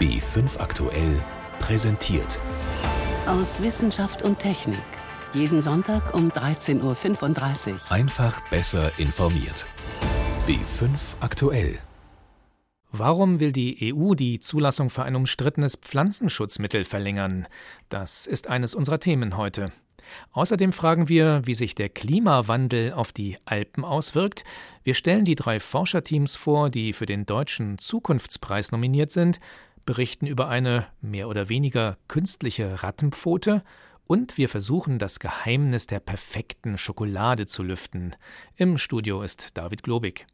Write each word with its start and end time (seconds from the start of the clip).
B5 0.00 0.60
aktuell 0.60 1.20
präsentiert. 1.58 2.38
Aus 3.26 3.60
Wissenschaft 3.60 4.22
und 4.22 4.38
Technik. 4.38 4.78
Jeden 5.34 5.60
Sonntag 5.60 6.14
um 6.14 6.30
13.35 6.30 7.72
Uhr. 7.72 7.92
Einfach 7.92 8.40
besser 8.48 8.92
informiert. 8.96 9.66
B5 10.46 10.90
aktuell. 11.18 11.80
Warum 12.92 13.40
will 13.40 13.50
die 13.50 13.92
EU 13.92 14.14
die 14.14 14.38
Zulassung 14.38 14.88
für 14.88 15.02
ein 15.02 15.16
umstrittenes 15.16 15.74
Pflanzenschutzmittel 15.74 16.84
verlängern? 16.84 17.48
Das 17.88 18.28
ist 18.28 18.46
eines 18.46 18.76
unserer 18.76 19.00
Themen 19.00 19.36
heute. 19.36 19.72
Außerdem 20.32 20.72
fragen 20.72 21.08
wir, 21.08 21.42
wie 21.44 21.54
sich 21.54 21.74
der 21.74 21.88
Klimawandel 21.88 22.92
auf 22.92 23.12
die 23.12 23.36
Alpen 23.44 23.84
auswirkt. 23.84 24.44
Wir 24.82 24.94
stellen 24.94 25.24
die 25.24 25.34
drei 25.34 25.60
Forscherteams 25.60 26.36
vor, 26.36 26.70
die 26.70 26.92
für 26.92 27.06
den 27.06 27.26
Deutschen 27.26 27.78
Zukunftspreis 27.78 28.72
nominiert 28.72 29.10
sind, 29.10 29.40
berichten 29.88 30.26
über 30.26 30.48
eine 30.48 30.86
mehr 31.00 31.30
oder 31.30 31.48
weniger 31.48 31.96
künstliche 32.08 32.82
Rattenpfote 32.82 33.64
und 34.06 34.36
wir 34.36 34.50
versuchen 34.50 34.98
das 34.98 35.18
Geheimnis 35.18 35.86
der 35.86 35.98
perfekten 35.98 36.76
Schokolade 36.76 37.46
zu 37.46 37.62
lüften. 37.62 38.14
Im 38.54 38.76
Studio 38.76 39.22
ist 39.22 39.56
David 39.56 39.82
Globig. 39.82 40.26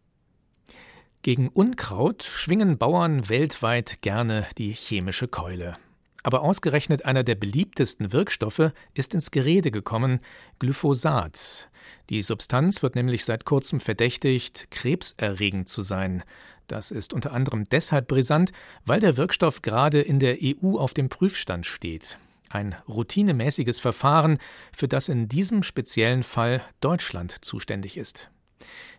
Gegen 1.23 1.47
Unkraut 1.51 2.25
schwingen 2.25 2.79
Bauern 2.79 3.29
weltweit 3.29 4.03
gerne 4.03 4.45
die 4.59 4.73
chemische 4.73 5.29
Keule. 5.29 5.77
Aber 6.25 6.41
ausgerechnet 6.41 7.05
einer 7.05 7.23
der 7.23 7.35
beliebtesten 7.35 8.13
Wirkstoffe 8.13 8.73
ist 8.95 9.13
ins 9.13 9.31
Gerede 9.31 9.71
gekommen, 9.71 10.21
Glyphosat. 10.59 11.69
Die 12.09 12.23
Substanz 12.23 12.83
wird 12.83 12.95
nämlich 12.95 13.27
seit 13.27 13.45
kurzem 13.45 13.79
verdächtigt, 13.79 14.71
krebserregend 14.71 15.69
zu 15.69 15.83
sein. 15.83 16.25
Das 16.67 16.91
ist 16.91 17.13
unter 17.13 17.33
anderem 17.33 17.69
deshalb 17.69 18.09
brisant, 18.09 18.53
weil 18.87 19.01
der 19.01 19.19
Wirkstoff 19.19 19.61
gerade 19.61 20.01
in 20.01 20.19
der 20.19 20.39
EU 20.43 20.79
auf 20.79 20.95
dem 20.95 21.11
Prüfstand 21.11 21.67
steht. 21.67 22.17
Ein 22.49 22.75
routinemäßiges 22.89 23.79
Verfahren, 23.79 24.39
für 24.73 24.89
das 24.89 25.11
in 25.11 25.29
diesem 25.29 25.63
speziellen 25.63 26.23
Fall 26.23 26.63
Deutschland 26.81 27.45
zuständig 27.45 27.99
ist. 27.99 28.31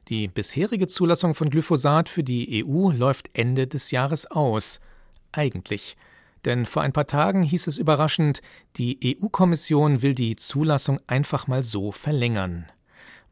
Die 0.09 0.27
bisherige 0.27 0.85
Zulassung 0.85 1.33
von 1.33 1.49
Glyphosat 1.49 2.07
für 2.07 2.23
die 2.23 2.63
EU 2.63 2.91
läuft 2.91 3.31
Ende 3.33 3.65
des 3.65 3.89
Jahres 3.89 4.29
aus. 4.29 4.79
Eigentlich. 5.31 5.97
Denn 6.45 6.65
vor 6.65 6.83
ein 6.83 6.93
paar 6.93 7.07
Tagen 7.07 7.43
hieß 7.43 7.67
es 7.67 7.77
überraschend, 7.77 8.41
die 8.77 9.17
EU-Kommission 9.21 10.01
will 10.01 10.13
die 10.13 10.35
Zulassung 10.35 10.99
einfach 11.07 11.47
mal 11.47 11.63
so 11.63 11.91
verlängern. 11.91 12.67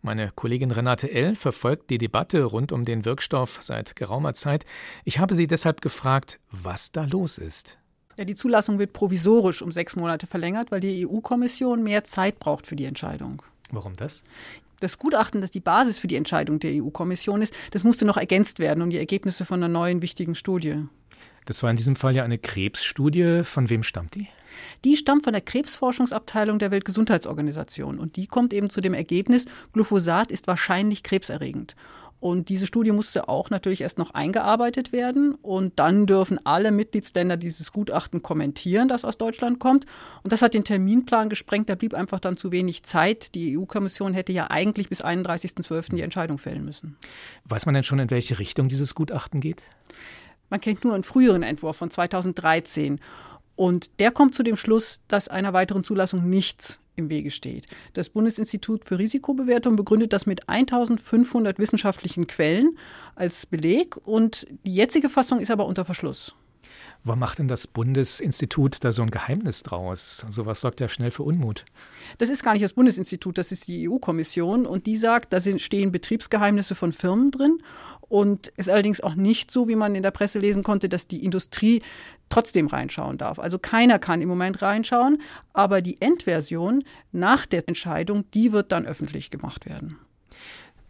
Meine 0.01 0.31
Kollegin 0.35 0.71
Renate 0.71 1.09
L. 1.11 1.35
verfolgt 1.35 1.89
die 1.89 1.97
Debatte 1.97 2.43
rund 2.43 2.71
um 2.71 2.83
den 2.83 3.05
Wirkstoff 3.05 3.59
seit 3.61 3.95
geraumer 3.95 4.33
Zeit. 4.33 4.65
Ich 5.05 5.19
habe 5.19 5.33
sie 5.33 5.47
deshalb 5.47 5.81
gefragt, 5.81 6.39
was 6.51 6.91
da 6.91 7.05
los 7.05 7.37
ist. 7.37 7.77
Ja, 8.17 8.25
die 8.25 8.35
Zulassung 8.35 8.79
wird 8.79 8.93
provisorisch 8.93 9.61
um 9.61 9.71
sechs 9.71 9.95
Monate 9.95 10.27
verlängert, 10.27 10.71
weil 10.71 10.81
die 10.81 11.07
EU-Kommission 11.07 11.83
mehr 11.83 12.03
Zeit 12.03 12.39
braucht 12.39 12.67
für 12.67 12.75
die 12.75 12.85
Entscheidung. 12.85 13.41
Warum 13.71 13.95
das? 13.95 14.23
das 14.83 14.99
Gutachten, 14.99 15.41
das 15.41 15.51
die 15.51 15.61
Basis 15.61 15.97
für 15.97 16.07
die 16.07 16.17
Entscheidung 16.17 16.59
der 16.59 16.83
EU-Kommission 16.83 17.41
ist, 17.41 17.53
das 17.71 17.83
musste 17.83 18.05
noch 18.05 18.17
ergänzt 18.17 18.59
werden 18.59 18.83
um 18.83 18.89
die 18.89 18.97
Ergebnisse 18.97 19.45
von 19.45 19.63
einer 19.63 19.71
neuen 19.71 20.01
wichtigen 20.01 20.35
Studie. 20.35 20.75
Das 21.45 21.63
war 21.63 21.69
in 21.69 21.75
diesem 21.75 21.95
Fall 21.95 22.15
ja 22.15 22.23
eine 22.23 22.37
Krebsstudie. 22.37 23.43
Von 23.43 23.69
wem 23.69 23.83
stammt 23.83 24.15
die? 24.15 24.27
Die 24.85 24.97
stammt 24.97 25.23
von 25.23 25.33
der 25.33 25.41
Krebsforschungsabteilung 25.41 26.59
der 26.59 26.71
Weltgesundheitsorganisation 26.71 27.99
und 27.99 28.15
die 28.15 28.27
kommt 28.27 28.53
eben 28.53 28.69
zu 28.69 28.81
dem 28.81 28.93
Ergebnis, 28.93 29.45
Glyphosat 29.73 30.31
ist 30.31 30.47
wahrscheinlich 30.47 31.03
krebserregend. 31.03 31.75
Und 32.23 32.47
diese 32.47 32.67
Studie 32.67 32.93
musste 32.93 33.27
auch 33.27 33.49
natürlich 33.49 33.81
erst 33.81 33.97
noch 33.97 34.11
eingearbeitet 34.11 34.93
werden. 34.93 35.35
Und 35.41 35.77
dann 35.77 36.05
dürfen 36.05 36.39
alle 36.45 36.71
Mitgliedsländer 36.71 37.35
dieses 37.35 37.73
Gutachten 37.73 38.23
kommentieren, 38.23 38.87
das 38.87 39.03
aus 39.03 39.17
Deutschland 39.17 39.59
kommt. 39.59 39.85
Und 40.23 40.31
das 40.31 40.41
hat 40.41 40.53
den 40.53 40.63
Terminplan 40.63 41.27
gesprengt. 41.27 41.67
Da 41.67 41.75
blieb 41.75 41.93
einfach 41.93 42.21
dann 42.21 42.37
zu 42.37 42.53
wenig 42.53 42.83
Zeit. 42.83 43.35
Die 43.35 43.57
EU-Kommission 43.57 44.13
hätte 44.13 44.31
ja 44.31 44.49
eigentlich 44.49 44.87
bis 44.87 45.03
31.12. 45.03 45.97
die 45.97 46.01
Entscheidung 46.01 46.37
fällen 46.37 46.63
müssen. 46.63 46.95
Weiß 47.43 47.65
man 47.65 47.75
denn 47.75 47.83
schon, 47.83 47.99
in 47.99 48.09
welche 48.09 48.39
Richtung 48.39 48.69
dieses 48.69 48.95
Gutachten 48.95 49.41
geht? 49.41 49.63
Man 50.53 50.61
kennt 50.61 50.83
nur 50.83 50.93
einen 50.93 51.03
früheren 51.03 51.41
Entwurf 51.41 51.77
von 51.77 51.89
2013. 51.89 52.99
Und 53.55 53.99
der 53.99 54.11
kommt 54.11 54.35
zu 54.35 54.43
dem 54.43 54.55
Schluss, 54.55 55.01
dass 55.07 55.27
einer 55.27 55.51
weiteren 55.51 55.83
Zulassung 55.83 56.29
nichts 56.29 56.79
im 56.95 57.09
Wege 57.09 57.31
steht. 57.31 57.65
Das 57.93 58.09
Bundesinstitut 58.09 58.85
für 58.85 58.99
Risikobewertung 58.99 59.75
begründet 59.75 60.13
das 60.13 60.27
mit 60.27 60.47
1500 60.47 61.57
wissenschaftlichen 61.57 62.27
Quellen 62.27 62.77
als 63.15 63.47
Beleg 63.47 63.97
und 64.05 64.45
die 64.63 64.75
jetzige 64.75 65.09
Fassung 65.09 65.39
ist 65.39 65.49
aber 65.49 65.65
unter 65.65 65.85
Verschluss. 65.85 66.35
Warum 67.05 67.19
macht 67.19 67.39
denn 67.39 67.49
das 67.49 67.67
Bundesinstitut 67.67 68.83
da 68.83 68.93
so 68.93 69.01
ein 69.01 69.11
Geheimnis 69.11 69.61
draus? 69.61 70.25
Sowas 70.29 70.61
sorgt 70.61 70.79
ja 70.79 70.87
schnell 70.87 71.11
für 71.11 71.23
Unmut. 71.23 71.65
Das 72.17 72.29
ist 72.29 72.43
gar 72.43 72.53
nicht 72.53 72.63
das 72.63 72.73
Bundesinstitut, 72.73 73.37
das 73.37 73.51
ist 73.51 73.67
die 73.67 73.89
EU-Kommission 73.89 74.65
und 74.65 74.85
die 74.85 74.95
sagt, 74.95 75.33
da 75.33 75.41
stehen 75.41 75.91
Betriebsgeheimnisse 75.91 76.75
von 76.75 76.93
Firmen 76.93 77.31
drin 77.31 77.57
und 78.07 78.49
ist 78.55 78.69
allerdings 78.69 79.01
auch 79.01 79.15
nicht 79.15 79.51
so, 79.51 79.67
wie 79.67 79.75
man 79.75 79.95
in 79.95 80.03
der 80.03 80.11
Presse 80.11 80.39
lesen 80.39 80.63
konnte, 80.63 80.87
dass 80.87 81.07
die 81.07 81.25
Industrie 81.25 81.81
trotzdem 82.29 82.67
reinschauen 82.67 83.17
darf. 83.17 83.37
Also 83.37 83.59
keiner 83.59 83.99
kann 83.99 84.21
im 84.21 84.29
Moment 84.29 84.61
reinschauen, 84.61 85.21
aber 85.51 85.81
die 85.81 85.99
Endversion 85.99 86.85
nach 87.11 87.45
der 87.45 87.67
Entscheidung, 87.67 88.23
die 88.33 88.53
wird 88.53 88.71
dann 88.71 88.85
öffentlich 88.85 89.29
gemacht 89.29 89.65
werden. 89.65 89.97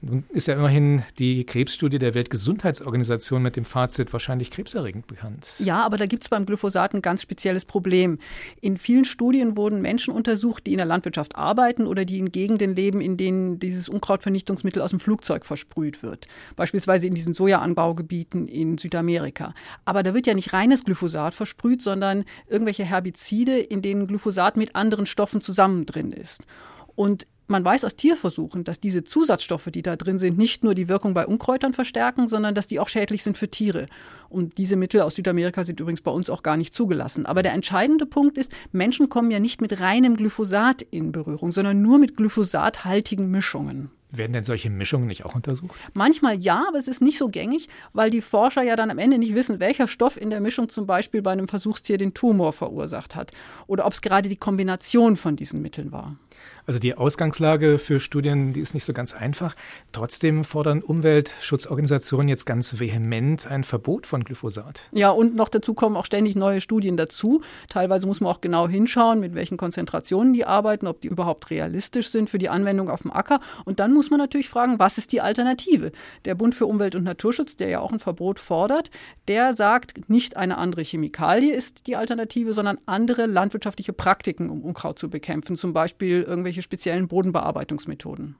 Nun 0.05 0.25
ist 0.29 0.47
ja 0.47 0.55
immerhin 0.55 1.03
die 1.17 1.45
Krebsstudie 1.45 1.97
der 1.97 2.13
Weltgesundheitsorganisation 2.13 3.41
mit 3.41 3.55
dem 3.55 3.63
Fazit 3.63 4.11
wahrscheinlich 4.11 4.51
krebserregend 4.51 5.07
bekannt. 5.07 5.47
Ja, 5.59 5.81
aber 5.85 5.95
da 5.95 6.07
gibt 6.07 6.23
es 6.23 6.29
beim 6.29 6.45
Glyphosat 6.45 6.93
ein 6.93 7.01
ganz 7.01 7.21
spezielles 7.21 7.63
Problem. 7.63 8.17
In 8.59 8.75
vielen 8.75 9.05
Studien 9.05 9.55
wurden 9.55 9.81
Menschen 9.81 10.13
untersucht, 10.13 10.67
die 10.67 10.73
in 10.73 10.77
der 10.77 10.85
Landwirtschaft 10.85 11.37
arbeiten 11.37 11.87
oder 11.87 12.03
die 12.03 12.19
in 12.19 12.33
Gegenden 12.33 12.75
leben, 12.75 12.99
in 12.99 13.15
denen 13.15 13.59
dieses 13.59 13.87
Unkrautvernichtungsmittel 13.87 14.81
aus 14.81 14.89
dem 14.89 14.99
Flugzeug 14.99 15.45
versprüht 15.45 16.03
wird. 16.03 16.27
Beispielsweise 16.57 17.07
in 17.07 17.13
diesen 17.13 17.33
Sojaanbaugebieten 17.33 18.49
in 18.49 18.77
Südamerika. 18.77 19.53
Aber 19.85 20.03
da 20.03 20.13
wird 20.13 20.27
ja 20.27 20.33
nicht 20.33 20.51
reines 20.51 20.83
Glyphosat 20.83 21.33
versprüht, 21.33 21.81
sondern 21.81 22.25
irgendwelche 22.49 22.83
Herbizide, 22.83 23.57
in 23.57 23.81
denen 23.81 24.07
Glyphosat 24.07 24.57
mit 24.57 24.75
anderen 24.75 25.05
Stoffen 25.05 25.39
zusammen 25.39 25.85
drin 25.85 26.11
ist. 26.11 26.43
Und 26.95 27.25
man 27.47 27.63
weiß 27.65 27.83
aus 27.85 27.95
Tierversuchen, 27.95 28.63
dass 28.63 28.79
diese 28.79 29.03
Zusatzstoffe, 29.03 29.69
die 29.73 29.81
da 29.81 29.95
drin 29.95 30.19
sind, 30.19 30.37
nicht 30.37 30.63
nur 30.63 30.75
die 30.75 30.87
Wirkung 30.87 31.13
bei 31.13 31.25
Unkräutern 31.25 31.73
verstärken, 31.73 32.27
sondern 32.27 32.55
dass 32.55 32.67
die 32.67 32.79
auch 32.79 32.89
schädlich 32.89 33.23
sind 33.23 33.37
für 33.37 33.49
Tiere. 33.49 33.87
Und 34.29 34.57
diese 34.57 34.75
Mittel 34.75 35.01
aus 35.01 35.15
Südamerika 35.15 35.63
sind 35.63 35.79
übrigens 35.79 36.01
bei 36.01 36.11
uns 36.11 36.29
auch 36.29 36.43
gar 36.43 36.57
nicht 36.57 36.73
zugelassen. 36.73 37.25
Aber 37.25 37.43
der 37.43 37.53
entscheidende 37.53 38.05
Punkt 38.05 38.37
ist, 38.37 38.51
Menschen 38.71 39.09
kommen 39.09 39.31
ja 39.31 39.39
nicht 39.39 39.61
mit 39.61 39.79
reinem 39.79 40.15
Glyphosat 40.15 40.81
in 40.81 41.11
Berührung, 41.11 41.51
sondern 41.51 41.81
nur 41.81 41.99
mit 41.99 42.15
glyphosathaltigen 42.15 43.29
Mischungen. 43.29 43.91
Werden 44.15 44.33
denn 44.33 44.43
solche 44.43 44.69
Mischungen 44.69 45.07
nicht 45.07 45.25
auch 45.25 45.33
untersucht? 45.33 45.75
Manchmal 45.95 46.35
ja, 46.35 46.65
aber 46.67 46.77
es 46.77 46.87
ist 46.87 47.01
nicht 47.01 47.17
so 47.17 47.29
gängig, 47.29 47.67
weil 47.93 48.11
die 48.11 48.21
Forscher 48.21 48.61
ja 48.61 48.75
dann 48.75 48.91
am 48.91 48.99
Ende 48.99 49.17
nicht 49.17 49.33
wissen, 49.33 49.59
welcher 49.59 49.87
Stoff 49.87 50.21
in 50.21 50.29
der 50.29 50.39
Mischung 50.39 50.69
zum 50.69 50.85
Beispiel 50.85 51.23
bei 51.23 51.31
einem 51.31 51.47
Versuchstier 51.47 51.97
den 51.97 52.13
Tumor 52.13 52.53
verursacht 52.53 53.15
hat 53.15 53.31
oder 53.65 53.87
ob 53.87 53.93
es 53.93 54.01
gerade 54.01 54.29
die 54.29 54.35
Kombination 54.35 55.17
von 55.17 55.35
diesen 55.35 55.63
Mitteln 55.63 55.91
war. 55.91 56.15
Also 56.65 56.79
die 56.79 56.95
Ausgangslage 56.95 57.77
für 57.77 57.99
Studien, 57.99 58.53
die 58.53 58.61
ist 58.61 58.73
nicht 58.73 58.85
so 58.85 58.93
ganz 58.93 59.13
einfach. 59.13 59.55
Trotzdem 59.91 60.43
fordern 60.43 60.81
Umweltschutzorganisationen 60.81 62.29
jetzt 62.29 62.45
ganz 62.45 62.79
vehement 62.79 63.47
ein 63.47 63.63
Verbot 63.63 64.07
von 64.07 64.23
Glyphosat. 64.23 64.89
Ja, 64.93 65.09
und 65.09 65.35
noch 65.35 65.49
dazu 65.49 65.73
kommen 65.73 65.97
auch 65.97 66.05
ständig 66.05 66.35
neue 66.35 66.61
Studien 66.61 66.95
dazu. 66.95 67.41
Teilweise 67.67 68.07
muss 68.07 68.21
man 68.21 68.31
auch 68.31 68.39
genau 68.39 68.67
hinschauen, 68.67 69.19
mit 69.19 69.35
welchen 69.35 69.57
Konzentrationen 69.57 70.33
die 70.33 70.45
arbeiten, 70.45 70.87
ob 70.87 71.01
die 71.01 71.09
überhaupt 71.09 71.49
realistisch 71.49 72.09
sind 72.09 72.29
für 72.29 72.37
die 72.37 72.49
Anwendung 72.49 72.89
auf 72.89 73.01
dem 73.01 73.11
Acker. 73.11 73.39
Und 73.65 73.79
dann 73.79 73.93
muss 73.93 74.09
man 74.09 74.19
natürlich 74.19 74.49
fragen, 74.49 74.79
was 74.79 74.97
ist 74.97 75.11
die 75.11 75.21
Alternative? 75.21 75.91
Der 76.23 76.35
Bund 76.35 76.55
für 76.55 76.65
Umwelt 76.65 76.95
und 76.95 77.03
Naturschutz, 77.03 77.57
der 77.57 77.67
ja 77.67 77.79
auch 77.79 77.91
ein 77.91 77.99
Verbot 77.99 78.39
fordert, 78.39 78.89
der 79.27 79.53
sagt, 79.53 80.09
nicht 80.09 80.37
eine 80.37 80.57
andere 80.57 80.83
Chemikalie 80.83 81.53
ist 81.53 81.87
die 81.87 81.97
Alternative, 81.97 82.53
sondern 82.53 82.79
andere 82.85 83.25
landwirtschaftliche 83.25 83.93
Praktiken, 83.93 84.49
um 84.49 84.63
Unkraut 84.63 84.97
zu 84.97 85.09
bekämpfen. 85.09 85.57
Zum 85.57 85.73
Beispiel 85.73 86.23
irgendwelche 86.23 86.52
speziellen 86.61 87.07
Bodenbearbeitungsmethoden. 87.07 88.35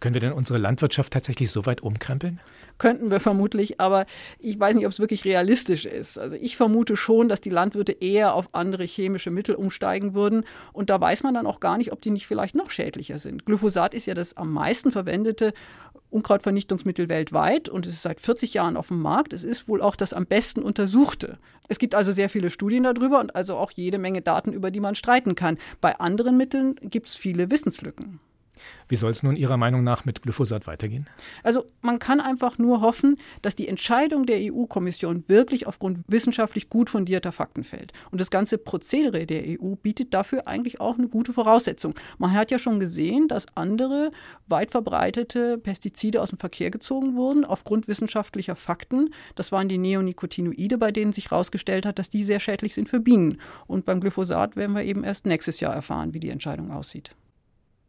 Können 0.00 0.14
wir 0.14 0.20
denn 0.20 0.32
unsere 0.32 0.58
Landwirtschaft 0.58 1.12
tatsächlich 1.12 1.50
so 1.50 1.66
weit 1.66 1.82
umkrempeln? 1.82 2.40
Könnten 2.78 3.10
wir 3.10 3.20
vermutlich, 3.20 3.80
aber 3.80 4.06
ich 4.38 4.58
weiß 4.58 4.76
nicht, 4.76 4.86
ob 4.86 4.92
es 4.92 5.00
wirklich 5.00 5.24
realistisch 5.24 5.84
ist. 5.84 6.18
Also 6.18 6.36
ich 6.36 6.56
vermute 6.56 6.96
schon, 6.96 7.28
dass 7.28 7.40
die 7.40 7.50
Landwirte 7.50 7.92
eher 7.92 8.34
auf 8.34 8.54
andere 8.54 8.84
chemische 8.84 9.30
Mittel 9.30 9.56
umsteigen 9.56 10.14
würden. 10.14 10.44
Und 10.72 10.90
da 10.90 11.00
weiß 11.00 11.24
man 11.24 11.34
dann 11.34 11.46
auch 11.46 11.60
gar 11.60 11.78
nicht, 11.78 11.92
ob 11.92 12.00
die 12.00 12.10
nicht 12.10 12.26
vielleicht 12.26 12.54
noch 12.54 12.70
schädlicher 12.70 13.18
sind. 13.18 13.46
Glyphosat 13.46 13.94
ist 13.94 14.06
ja 14.06 14.14
das 14.14 14.36
am 14.36 14.52
meisten 14.52 14.92
verwendete 14.92 15.52
Unkrautvernichtungsmittel 16.10 17.08
weltweit 17.08 17.68
und 17.68 17.86
es 17.86 17.94
ist 17.94 18.02
seit 18.02 18.20
40 18.20 18.54
Jahren 18.54 18.76
auf 18.76 18.88
dem 18.88 19.00
Markt. 19.00 19.32
Es 19.32 19.44
ist 19.44 19.68
wohl 19.68 19.82
auch 19.82 19.96
das 19.96 20.12
am 20.12 20.26
besten 20.26 20.62
untersuchte. 20.62 21.38
Es 21.68 21.78
gibt 21.78 21.94
also 21.94 22.12
sehr 22.12 22.30
viele 22.30 22.50
Studien 22.50 22.84
darüber 22.84 23.20
und 23.20 23.34
also 23.36 23.56
auch 23.56 23.70
jede 23.72 23.98
Menge 23.98 24.22
Daten, 24.22 24.52
über 24.52 24.70
die 24.70 24.80
man 24.80 24.94
streiten 24.94 25.34
kann. 25.34 25.58
Bei 25.80 25.98
anderen 26.00 26.36
Mitteln 26.36 26.76
gibt 26.82 27.08
es 27.08 27.16
viele 27.16 27.50
Wissenslücken. 27.50 28.20
Wie 28.88 28.96
soll 28.96 29.10
es 29.10 29.22
nun 29.22 29.36
Ihrer 29.36 29.56
Meinung 29.56 29.84
nach 29.84 30.04
mit 30.04 30.22
Glyphosat 30.22 30.66
weitergehen? 30.66 31.08
Also 31.42 31.66
man 31.82 31.98
kann 31.98 32.20
einfach 32.20 32.58
nur 32.58 32.80
hoffen, 32.80 33.16
dass 33.42 33.56
die 33.56 33.68
Entscheidung 33.68 34.26
der 34.26 34.38
EU-Kommission 34.40 35.24
wirklich 35.26 35.66
aufgrund 35.66 36.00
wissenschaftlich 36.08 36.68
gut 36.68 36.90
fundierter 36.90 37.32
Fakten 37.32 37.64
fällt. 37.64 37.92
Und 38.10 38.20
das 38.20 38.30
ganze 38.30 38.58
Prozedere 38.58 39.26
der 39.26 39.42
EU 39.60 39.74
bietet 39.74 40.14
dafür 40.14 40.46
eigentlich 40.46 40.80
auch 40.80 40.98
eine 40.98 41.08
gute 41.08 41.32
Voraussetzung. 41.32 41.94
Man 42.18 42.32
hat 42.32 42.50
ja 42.50 42.58
schon 42.58 42.80
gesehen, 42.80 43.28
dass 43.28 43.46
andere 43.54 44.10
weit 44.46 44.70
verbreitete 44.70 45.58
Pestizide 45.58 46.22
aus 46.22 46.30
dem 46.30 46.38
Verkehr 46.38 46.70
gezogen 46.70 47.16
wurden 47.16 47.44
aufgrund 47.44 47.88
wissenschaftlicher 47.88 48.56
Fakten. 48.56 49.10
Das 49.34 49.52
waren 49.52 49.68
die 49.68 49.78
Neonicotinoide, 49.78 50.78
bei 50.78 50.92
denen 50.92 51.12
sich 51.12 51.30
herausgestellt 51.30 51.86
hat, 51.86 51.98
dass 51.98 52.10
die 52.10 52.24
sehr 52.24 52.40
schädlich 52.40 52.74
sind 52.74 52.88
für 52.88 53.00
Bienen. 53.00 53.40
Und 53.66 53.84
beim 53.84 54.00
Glyphosat 54.00 54.56
werden 54.56 54.74
wir 54.74 54.82
eben 54.82 55.04
erst 55.04 55.26
nächstes 55.26 55.60
Jahr 55.60 55.74
erfahren, 55.74 56.14
wie 56.14 56.20
die 56.20 56.30
Entscheidung 56.30 56.70
aussieht. 56.70 57.10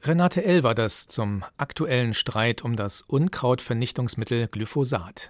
Renate 0.01 0.45
L. 0.45 0.63
war 0.63 0.75
das 0.75 1.07
zum 1.07 1.43
aktuellen 1.57 2.13
Streit 2.13 2.61
um 2.61 2.77
das 2.77 3.01
Unkrautvernichtungsmittel 3.01 4.47
Glyphosat. 4.47 5.29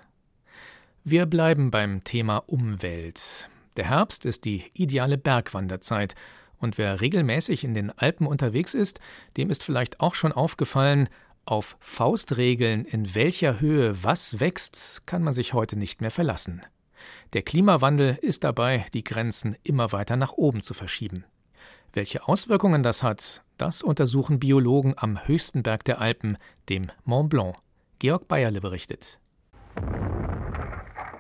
Wir 1.04 1.26
bleiben 1.26 1.72
beim 1.72 2.04
Thema 2.04 2.38
Umwelt. 2.38 3.50
Der 3.78 3.90
Herbst 3.90 4.26
ist 4.26 4.46
die 4.46 4.66
ideale 4.74 5.18
Bergwanderzeit, 5.18 6.14
und 6.60 6.78
wer 6.78 7.02
regelmäßig 7.02 7.64
in 7.64 7.74
den 7.74 7.90
Alpen 7.90 8.28
unterwegs 8.28 8.76
ist, 8.76 9.00
dem 9.38 9.50
ist 9.50 9.64
vielleicht 9.64 10.02
auch 10.02 10.14
schon 10.14 10.34
aufgefallen, 10.34 11.10
auf 11.46 11.76
Faustregeln, 11.80 12.86
in 12.86 13.16
welcher 13.16 13.60
Höhe 13.60 14.04
was 14.04 14.40
wächst, 14.40 15.08
kann 15.08 15.24
man 15.24 15.34
sich 15.34 15.54
heute 15.54 15.80
nicht 15.80 16.00
mehr 16.00 16.12
verlassen. 16.12 16.62
Der 17.34 17.42
Klimawandel 17.42 18.20
ist 18.22 18.44
dabei, 18.44 18.86
die 18.94 19.04
Grenzen 19.04 19.56
immer 19.64 19.92
weiter 19.94 20.16
nach 20.16 20.34
oben 20.34 20.62
zu 20.62 20.76
verschieben. 20.76 21.24
Welche 21.94 22.28
Auswirkungen 22.28 22.84
das 22.84 23.02
hat, 23.02 23.44
das 23.58 23.82
untersuchen 23.82 24.40
Biologen 24.40 24.94
am 24.98 25.28
höchsten 25.28 25.64
Berg 25.64 25.84
der 25.86 26.00
Alpen, 26.00 26.38
dem 26.70 26.92
Mont 27.04 27.30
Blanc. 27.30 27.56
Georg 27.98 28.28
Bayerle 28.28 28.62
berichtet. 28.62 29.20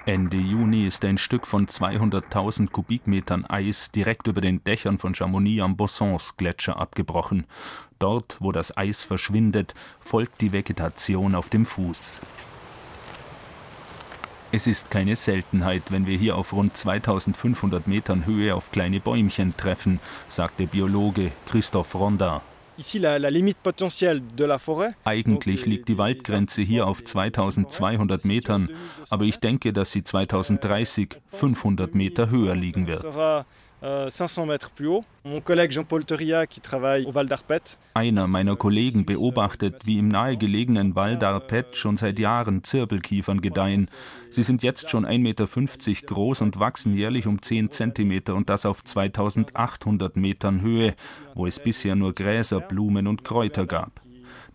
Ende 0.06 0.38
Juni 0.38 0.88
ist 0.88 1.04
ein 1.06 1.18
Stück 1.18 1.46
von 1.46 1.68
200.000 1.68 2.72
Kubikmetern 2.72 3.46
Eis 3.46 3.92
direkt 3.92 4.28
über 4.28 4.42
den 4.42 4.64
Dächern 4.64 4.98
von 4.98 5.14
Chamonix 5.14 5.62
am 5.62 5.76
Bossons 5.76 6.38
Gletscher 6.38 6.78
abgebrochen. 6.78 7.46
Dort, 8.00 8.38
wo 8.40 8.52
das 8.52 8.76
Eis 8.78 9.04
verschwindet, 9.04 9.76
folgt 10.00 10.40
die 10.42 10.52
Vegetation 10.52 11.36
auf 11.36 11.50
dem 11.50 11.66
Fuß. 11.66 12.22
Es 14.52 14.66
ist 14.66 14.90
keine 14.90 15.16
Seltenheit, 15.16 15.92
wenn 15.92 16.08
wir 16.08 16.18
hier 16.18 16.36
auf 16.36 16.54
rund 16.54 16.76
2500 16.76 17.88
Metern 17.88 18.26
Höhe 18.26 18.56
auf 18.56 18.72
kleine 18.72 19.00
Bäumchen 19.00 19.56
treffen, 19.56 20.00
sagt 20.28 20.60
der 20.60 20.66
Biologe 20.66 21.32
Christophe 21.46 22.00
Ronda. 22.00 22.42
Eigentlich 25.04 25.66
liegt 25.68 25.88
die 25.88 26.00
Waldgrenze 26.00 26.64
hier 26.64 26.88
auf 26.88 27.04
2200 27.04 28.26
Metern, 28.26 28.70
aber 29.10 29.26
ich 29.26 29.38
denke, 29.40 29.72
dass 29.72 29.92
sie 29.92 30.04
2030 30.04 31.18
500 31.28 31.94
Meter 31.94 32.32
höher 32.32 32.56
liegen 32.56 32.88
wird. 32.88 33.06
500 33.82 34.46
Meter 34.46 34.70
plus 34.76 34.88
haut. 34.90 35.06
Mon 35.24 35.42
collègue 35.42 35.72
Jean-Paul 35.72 36.04
Teria, 36.06 36.48
qui 36.48 36.60
travaille 36.60 37.06
au 37.06 37.12
Val 37.12 37.28
d'Arpet. 37.28 37.78
Einer 37.94 38.28
meiner 38.28 38.56
Kollegen 38.56 39.06
beobachtet, 39.06 39.86
wie 39.86 40.00
im 40.00 40.08
nahegelegenen 40.08 40.96
Val 40.96 41.18
d'Arpet 41.18 41.76
schon 41.76 41.98
seit 41.98 42.20
Jahren 42.20 42.64
Zirbelkiefern 42.64 43.42
gedeihen. 43.42 43.88
Sie 44.30 44.44
sind 44.44 44.64
jetzt 44.64 44.90
schon 44.90 45.06
1,50 45.06 45.20
Meter 45.20 46.08
groß 46.08 46.42
und 46.42 46.60
wachsen 46.60 46.94
jährlich 46.94 47.26
um 47.26 47.42
10 47.42 47.72
Zentimeter 47.72 48.36
und 48.36 48.50
das 48.50 48.66
auf 48.66 48.84
2800 48.84 50.18
Metern 50.18 50.62
Höhe, 50.62 50.96
wo 51.34 51.48
es 51.48 51.60
bisher 51.60 51.96
nur 51.96 52.14
Gräser, 52.14 52.60
Blumen 52.60 53.08
und 53.08 53.24
Kräuter 53.24 53.66
gab. 53.66 54.02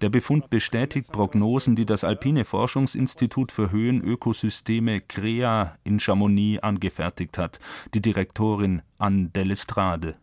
Der 0.01 0.09
Befund 0.09 0.51
bestätigt 0.51 1.13
Prognosen, 1.13 1.77
die 1.77 1.87
das 1.87 2.05
Alpine 2.05 2.45
Forschungsinstitut 2.45 3.53
für 3.53 3.71
Höhenökosysteme 3.71 5.01
CREA 5.01 5.77
in 5.85 6.01
Chamonix 6.01 6.63
angefertigt 6.63 7.39
hat. 7.39 7.59
Die 7.95 8.03
Direktorin 8.03 8.83
Anne 8.99 9.29
Delestrade. 9.29 10.17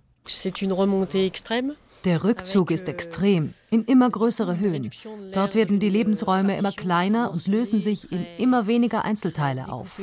Der 2.04 2.24
Rückzug 2.24 2.72
ist 2.72 2.90
extrem, 2.90 3.54
in 3.70 3.86
immer 3.86 4.10
größere 4.10 4.58
Höhen. 4.58 4.90
Dort 5.34 5.54
werden 5.54 5.80
die 5.80 5.90
Lebensräume 5.90 6.58
immer 6.58 6.72
kleiner 6.72 7.32
und 7.32 7.48
lösen 7.48 7.82
sich 7.82 8.12
in 8.12 8.26
immer 8.40 8.66
weniger 8.66 9.06
Einzelteile 9.06 9.72
auf. 9.72 10.00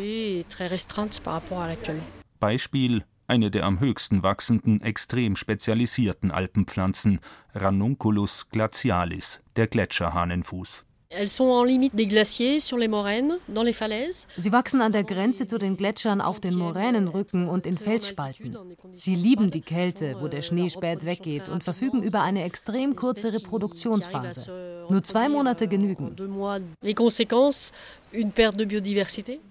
Beispiel 2.39 3.05
eine 3.29 3.51
der 3.51 3.65
am 3.65 3.79
höchsten 3.79 4.23
wachsenden, 4.23 4.81
extrem 4.81 5.37
spezialisierten 5.37 6.31
Alpenpflanzen, 6.31 7.21
Ranunculus 7.55 8.49
glacialis, 8.51 9.43
der 9.57 9.67
Gletscherhahnenfuß. 9.67 10.87
Sie 14.37 14.53
wachsen 14.53 14.81
an 14.83 14.93
der 14.93 15.05
Grenze 15.05 15.47
zu 15.47 15.57
den 15.59 15.77
Gletschern 15.79 16.21
auf 16.21 16.39
den 16.39 16.55
Moränenrücken 16.55 17.49
und 17.49 17.67
in 17.67 17.79
Felsspalten. 17.79 18.59
Sie 18.93 19.15
lieben 19.15 19.51
die 19.51 19.63
Kälte, 19.63 20.17
wo 20.21 20.29
der 20.29 20.43
Schnee 20.43 20.69
spät 20.69 21.07
weggeht 21.07 21.49
und 21.49 21.65
verfügen 21.65 22.03
über 22.03 22.21
eine 22.21 22.45
extrem 22.45 22.95
kurze 22.95 23.33
Reproduktionsphase. 23.33 24.87
Nur 24.91 25.03
zwei 25.03 25.31
Monate 25.31 25.67
genügen. 25.67 26.15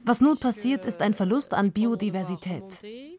Was 0.04 0.22
nun 0.22 0.38
passiert, 0.38 0.86
ist 0.86 1.02
ein 1.02 1.14
Verlust 1.14 1.54
an 1.54 1.72
Biodiversität. 1.72 2.64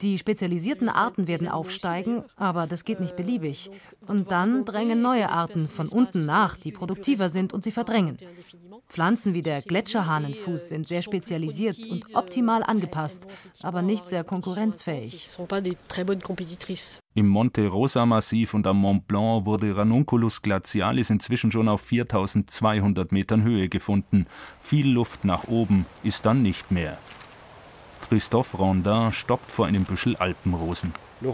Die 0.02 0.18
spezialisierten 0.18 0.88
Arten 0.88 1.28
werden 1.28 1.48
aufsteigen, 1.48 2.24
aber 2.36 2.66
das 2.66 2.84
geht 2.84 3.00
nicht 3.00 3.16
beliebig. 3.16 3.70
Und 4.06 4.30
dann 4.30 4.64
drängen 4.64 5.00
neue 5.00 5.28
Arten 5.30 5.60
von 5.60 5.88
unten 5.88 6.26
nach, 6.26 6.56
die 6.56 6.72
produktiver 6.72 7.28
sind 7.28 7.52
und 7.52 7.62
sie 7.62 7.72
verdrängen. 7.72 8.16
Pflanzen 8.88 9.34
wie 9.34 9.42
der 9.42 9.60
Gletscherhahnenfuß 9.60 10.70
sind 10.70 10.88
sehr 10.88 11.02
spezialisiert 11.02 11.78
und 11.90 12.06
optimal 12.14 12.62
angepasst, 12.62 13.26
aber 13.62 13.82
nicht 13.82 14.08
sehr 14.08 14.24
konkurrenzfähig. 14.24 15.36
Im 17.14 17.28
Monte 17.28 17.66
Rosa 17.68 18.06
Massiv 18.06 18.54
und 18.54 18.66
am 18.66 18.78
Mont 18.78 19.06
Blanc 19.06 19.44
wurde 19.44 19.76
Ranunculus 19.76 20.40
glacialis 20.40 21.10
inzwischen 21.10 21.50
schon 21.50 21.68
auf 21.68 21.82
4200 21.82 23.12
Metern 23.12 23.42
Höhe 23.42 23.68
gefunden. 23.68 24.26
Viel 24.60 24.88
Luft 24.88 25.24
nach 25.24 25.48
oben 25.48 25.84
ist 26.02 26.24
dann 26.24 26.42
nicht 26.42 26.70
mehr. 26.70 26.98
Christophe 28.08 28.56
Rondin 28.56 29.12
stoppt 29.12 29.50
vor 29.50 29.66
einem 29.66 29.84
Büschel 29.84 30.16
Alpenrosen. 30.16 30.94
Der 31.20 31.30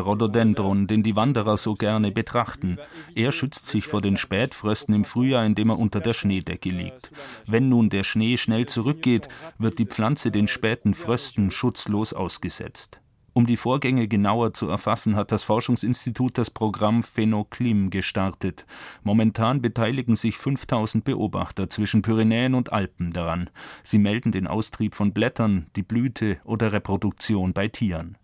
Rhododendron, 0.00 0.86
den 0.86 1.02
die 1.02 1.16
Wanderer 1.16 1.56
so 1.56 1.74
gerne 1.74 2.12
betrachten. 2.12 2.78
Er 3.14 3.32
schützt 3.32 3.66
sich 3.66 3.86
vor 3.86 4.00
den 4.00 4.16
Spätfrösten 4.16 4.94
im 4.94 5.04
Frühjahr, 5.04 5.44
indem 5.44 5.70
er 5.70 5.78
unter 5.78 6.00
der 6.00 6.12
Schneedecke 6.12 6.68
liegt. 6.68 7.10
Wenn 7.46 7.68
nun 7.68 7.90
der 7.90 8.04
Schnee 8.04 8.36
schnell 8.36 8.66
zurückgeht, 8.66 9.28
wird 9.58 9.80
die 9.80 9.86
Pflanze 9.86 10.30
den 10.30 10.46
späten 10.46 10.94
Frösten 10.94 11.50
schutzlos 11.50 12.12
ausgesetzt. 12.12 13.00
Um 13.38 13.46
die 13.46 13.56
Vorgänge 13.56 14.08
genauer 14.08 14.52
zu 14.52 14.68
erfassen, 14.68 15.14
hat 15.14 15.30
das 15.30 15.44
Forschungsinstitut 15.44 16.36
das 16.38 16.50
Programm 16.50 17.04
Phenoklim 17.04 17.88
gestartet. 17.88 18.66
Momentan 19.04 19.62
beteiligen 19.62 20.16
sich 20.16 20.36
5000 20.36 21.04
Beobachter 21.04 21.70
zwischen 21.70 22.02
Pyrenäen 22.02 22.56
und 22.56 22.72
Alpen 22.72 23.12
daran. 23.12 23.48
Sie 23.84 24.00
melden 24.00 24.32
den 24.32 24.48
Austrieb 24.48 24.96
von 24.96 25.12
Blättern, 25.12 25.68
die 25.76 25.84
Blüte 25.84 26.38
oder 26.42 26.72
Reproduktion 26.72 27.52
bei 27.52 27.68
Tieren. 27.68 28.18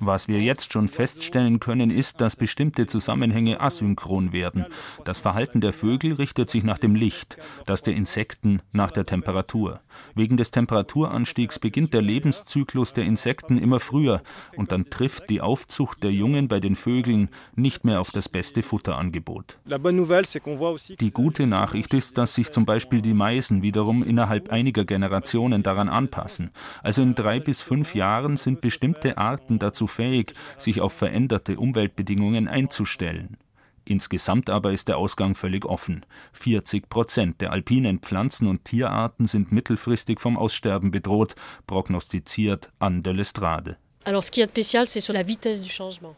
Was 0.00 0.26
wir 0.26 0.40
jetzt 0.40 0.72
schon 0.72 0.88
feststellen 0.88 1.60
können, 1.60 1.90
ist, 1.90 2.20
dass 2.22 2.34
bestimmte 2.34 2.86
Zusammenhänge 2.86 3.60
asynchron 3.60 4.32
werden. 4.32 4.64
Das 5.04 5.20
Verhalten 5.20 5.60
der 5.60 5.74
Vögel 5.74 6.14
richtet 6.14 6.48
sich 6.48 6.64
nach 6.64 6.78
dem 6.78 6.94
Licht, 6.94 7.36
das 7.66 7.82
der 7.82 7.94
Insekten 7.94 8.60
nach 8.72 8.90
der 8.90 9.04
Temperatur. 9.04 9.80
Wegen 10.14 10.38
des 10.38 10.50
Temperaturanstiegs 10.50 11.58
beginnt 11.58 11.92
der 11.92 12.00
Lebenszyklus 12.02 12.94
der 12.94 13.04
Insekten 13.04 13.58
immer 13.58 13.78
früher 13.78 14.22
und 14.56 14.72
dann 14.72 14.88
trifft 14.88 15.28
die 15.28 15.42
Aufzucht 15.42 16.02
der 16.02 16.10
Jungen 16.10 16.48
bei 16.48 16.58
den 16.58 16.74
Vögeln 16.74 17.28
nicht 17.54 17.84
mehr 17.84 18.00
auf 18.00 18.10
das 18.10 18.30
beste 18.30 18.62
Futterangebot. 18.62 19.58
Die 19.66 21.10
gute 21.12 21.46
Nachricht 21.46 21.94
ist, 21.94 22.16
dass 22.18 22.34
sich 22.34 22.50
zum 22.50 22.64
Beispiel 22.64 23.02
die 23.02 23.14
Meisen 23.14 23.62
wiederum 23.62 24.02
innerhalb 24.02 24.50
einiger 24.50 24.86
Generationen 24.86 25.51
daran 25.60 25.90
anpassen. 25.90 26.50
Also 26.82 27.02
in 27.02 27.14
drei 27.14 27.40
bis 27.40 27.60
fünf 27.60 27.94
Jahren 27.94 28.38
sind 28.38 28.62
bestimmte 28.62 29.18
Arten 29.18 29.58
dazu 29.58 29.86
fähig, 29.86 30.32
sich 30.56 30.80
auf 30.80 30.94
veränderte 30.94 31.58
Umweltbedingungen 31.58 32.48
einzustellen. 32.48 33.36
Insgesamt 33.84 34.48
aber 34.48 34.72
ist 34.72 34.88
der 34.88 34.96
Ausgang 34.96 35.34
völlig 35.34 35.64
offen. 35.64 36.06
40 36.32 36.88
Prozent 36.88 37.40
der 37.40 37.52
alpinen 37.52 37.98
Pflanzen- 37.98 38.46
und 38.46 38.64
Tierarten 38.64 39.26
sind 39.26 39.50
mittelfristig 39.50 40.20
vom 40.20 40.38
Aussterben 40.38 40.90
bedroht, 40.90 41.34
prognostiziert 41.66 42.70
Anne 42.78 43.02
de 43.02 43.12
Lestrade. 43.12 43.76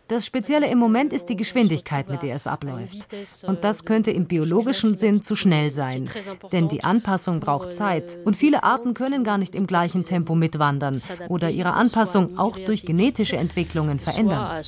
Das 0.08 0.26
Spezielle 0.26 0.70
im 0.70 0.78
Moment 0.78 1.12
ist 1.12 1.26
die 1.26 1.36
Geschwindigkeit, 1.36 2.08
mit 2.08 2.22
der 2.22 2.34
es 2.34 2.46
abläuft. 2.46 3.08
Und 3.46 3.64
das 3.64 3.84
könnte 3.84 4.10
im 4.10 4.26
biologischen 4.26 4.96
Sinn 4.96 5.22
zu 5.22 5.36
schnell 5.36 5.70
sein. 5.70 6.08
Denn 6.52 6.68
die 6.68 6.84
Anpassung 6.84 7.40
braucht 7.40 7.72
Zeit. 7.72 8.18
Und 8.24 8.36
viele 8.36 8.64
Arten 8.64 8.94
können 8.94 9.24
gar 9.24 9.38
nicht 9.38 9.54
im 9.54 9.66
gleichen 9.66 10.06
Tempo 10.06 10.34
mitwandern 10.34 11.00
oder 11.28 11.50
ihre 11.50 11.74
Anpassung 11.74 12.38
auch 12.38 12.58
durch 12.58 12.86
genetische 12.86 13.36
Entwicklungen 13.36 13.98
verändern. 13.98 14.62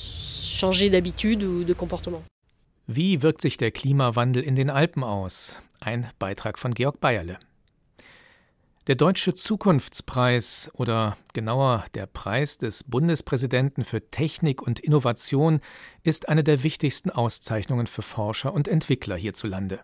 Wie 2.89 3.23
wirkt 3.23 3.43
sich 3.43 3.57
der 3.57 3.73
Klimawandel 3.73 4.43
in 4.43 4.55
den 4.55 4.71
Alpen 4.71 5.03
aus? 5.03 5.59
Ein 5.81 6.09
Beitrag 6.19 6.59
von 6.59 6.73
Georg 6.73 7.01
Bayerle. 7.01 7.39
Der 8.87 8.95
Deutsche 8.95 9.35
Zukunftspreis 9.35 10.71
oder 10.75 11.17
genauer 11.33 11.87
der 11.95 12.07
Preis 12.07 12.57
des 12.57 12.85
Bundespräsidenten 12.85 13.83
für 13.83 14.13
Technik 14.13 14.63
und 14.63 14.79
Innovation 14.79 15.61
ist 16.05 16.29
eine 16.29 16.45
der 16.45 16.63
wichtigsten 16.63 17.11
Auszeichnungen 17.11 17.89
für 17.89 18.03
Forscher 18.03 18.55
und 18.55 18.69
Entwickler 18.69 19.17
hierzulande. 19.17 19.81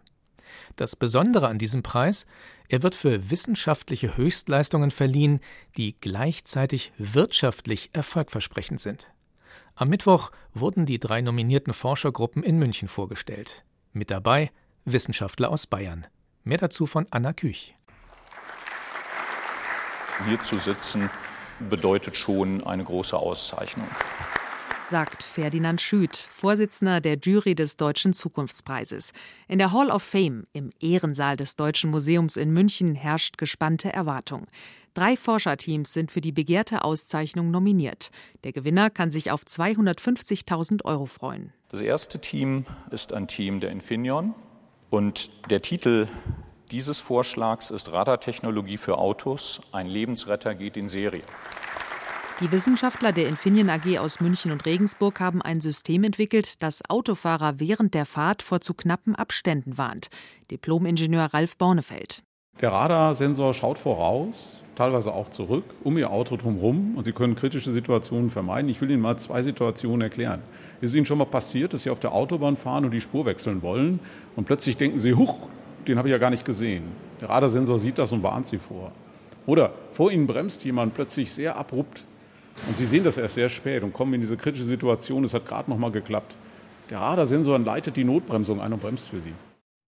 Das 0.76 0.94
Besondere 0.94 1.49
an 1.49 1.59
diesem 1.59 1.82
Preis, 1.82 2.26
er 2.68 2.85
wird 2.85 2.94
für 2.94 3.28
wissenschaftliche 3.28 4.16
Höchstleistungen 4.16 4.92
verliehen, 4.92 5.40
die 5.76 5.97
gleichzeitig 6.00 6.92
wirtschaftlich 6.97 7.90
erfolgversprechend 7.94 8.80
sind. 8.80 9.11
Am 9.75 9.88
Mittwoch 9.88 10.30
wurden 10.54 10.87
die 10.87 11.00
drei 11.00 11.23
nominierten 11.23 11.73
Forschergruppen 11.73 12.44
in 12.44 12.56
München 12.56 12.87
vorgestellt. 12.87 13.64
Mit 13.92 14.12
dabei 14.12 14.52
Wissenschaftler 14.85 15.50
aus 15.50 15.66
Bayern. 15.66 16.06
Mehr 16.44 16.59
dazu 16.59 16.87
von 16.87 17.09
Anna 17.11 17.32
Küch. 17.32 17.75
Hier 20.26 20.42
zu 20.42 20.59
sitzen 20.59 21.11
bedeutet 21.59 22.16
schon 22.16 22.64
eine 22.64 22.85
große 22.85 23.16
Auszeichnung. 23.16 23.88
Sagt 24.88 25.23
Ferdinand 25.23 25.81
Schüth, 25.81 26.16
Vorsitzender 26.16 27.00
der 27.00 27.16
Jury 27.16 27.54
des 27.54 27.78
Deutschen 27.78 28.12
Zukunftspreises. 28.12 29.12
In 29.49 29.59
der 29.59 29.73
Hall 29.73 29.90
of 29.90 30.02
Fame, 30.02 30.47
im 30.52 30.71
Ehrensaal 30.81 31.37
des 31.37 31.57
Deutschen 31.57 31.90
Museums 31.90 32.37
in 32.37 32.50
München, 32.52 32.95
herrscht 32.95 33.38
gespannte 33.38 33.90
Erwartung. 33.90 34.47
Drei 34.92 35.16
Forscherteams 35.16 35.95
sind 35.95 36.12
für 36.12 36.21
die 36.21 36.33
begehrte 36.33 36.85
Auszeichnung 36.85 37.50
nominiert. 37.50 38.11
Der 38.45 38.52
Gewinner 38.52 38.90
kann 38.90 39.11
sich 39.11 39.31
auf 39.31 39.45
250.000 39.45 40.85
Euro 40.85 41.07
freuen. 41.07 41.54
Das 41.71 41.81
erste 41.81 42.21
Team 42.21 42.66
ist 42.90 43.14
ein 43.14 43.28
Team 43.28 43.61
der 43.61 43.71
Infineon 43.71 44.35
und 44.90 45.31
der 45.49 45.62
Titel 45.62 46.07
dieses 46.73 47.00
Vorschlags 47.00 47.71
ist 47.71 47.93
Radartechnologie 47.93 48.79
für 48.79 48.97
Autos. 48.97 49.61
Ein 49.73 49.87
Lebensretter 49.87 50.55
geht 50.55 50.79
in 50.79 50.88
Serie. 50.88 51.23
Die 52.41 52.50
Wissenschaftler 52.50 53.12
der 53.12 53.29
Infineon 53.29 53.69
AG 53.69 53.99
aus 53.99 54.21
München 54.21 54.50
und 54.50 54.64
Regensburg 54.64 55.21
haben 55.21 55.43
ein 55.43 55.61
System 55.61 56.02
entwickelt, 56.02 56.62
das 56.62 56.81
Autofahrer 56.88 57.61
während 57.61 57.93
der 57.93 58.07
Fahrt 58.07 58.43
vor 58.43 58.62
zu 58.62 58.73
knappen 58.73 59.14
Abständen 59.14 59.76
warnt. 59.76 60.09
Diplom-Ingenieur 60.50 61.26
Ralf 61.35 61.59
Bornefeld. 61.59 62.23
Der 62.62 62.73
Radarsensor 62.73 63.52
schaut 63.52 63.79
voraus, 63.79 64.62
teilweise 64.75 65.12
auch 65.12 65.29
zurück, 65.29 65.64
um 65.85 65.99
Ihr 65.99 66.11
Auto 66.11 66.38
drumherum 66.38 66.97
und 66.97 67.05
Sie 67.05 67.12
können 67.12 67.35
kritische 67.35 67.71
Situationen 67.71 68.31
vermeiden. 68.31 68.71
Ich 68.71 68.81
will 68.81 68.91
Ihnen 68.91 69.02
mal 69.02 69.19
zwei 69.19 69.43
Situationen 69.43 70.00
erklären. 70.00 70.41
Ist 70.81 70.91
es 70.91 70.95
Ihnen 70.95 71.07
schon 71.07 71.19
mal 71.19 71.26
passiert, 71.26 71.75
dass 71.75 71.83
Sie 71.83 71.91
auf 71.91 72.00
der 72.00 72.12
Autobahn 72.12 72.57
fahren 72.57 72.87
und 72.87 72.93
die 72.93 73.00
Spur 73.02 73.26
wechseln 73.26 73.61
wollen 73.61 74.00
und 74.37 74.47
plötzlich 74.47 74.79
denken 74.79 74.99
Sie, 74.99 75.14
huch, 75.14 75.49
den 75.86 75.98
habe 75.98 76.08
ich 76.08 76.12
ja 76.12 76.18
gar 76.18 76.30
nicht 76.30 76.44
gesehen. 76.44 76.84
Der 77.20 77.30
Radarsensor 77.30 77.78
sieht 77.78 77.98
das 77.98 78.12
und 78.12 78.22
warnt 78.22 78.46
Sie 78.46 78.58
vor. 78.58 78.92
Oder 79.46 79.72
vor 79.92 80.10
Ihnen 80.10 80.26
bremst 80.26 80.64
jemand 80.64 80.94
plötzlich 80.94 81.32
sehr 81.32 81.56
abrupt 81.56 82.04
und 82.68 82.76
Sie 82.76 82.86
sehen 82.86 83.04
das 83.04 83.16
erst 83.16 83.34
sehr 83.34 83.48
spät 83.48 83.82
und 83.82 83.92
kommen 83.92 84.14
in 84.14 84.20
diese 84.20 84.36
kritische 84.36 84.64
Situation, 84.64 85.24
es 85.24 85.34
hat 85.34 85.46
gerade 85.46 85.70
noch 85.70 85.78
mal 85.78 85.90
geklappt. 85.90 86.36
Der 86.90 86.98
Radarsensor 86.98 87.58
leitet 87.58 87.96
die 87.96 88.04
Notbremsung 88.04 88.60
ein 88.60 88.72
und 88.72 88.80
bremst 88.80 89.08
für 89.08 89.18
Sie. 89.18 89.32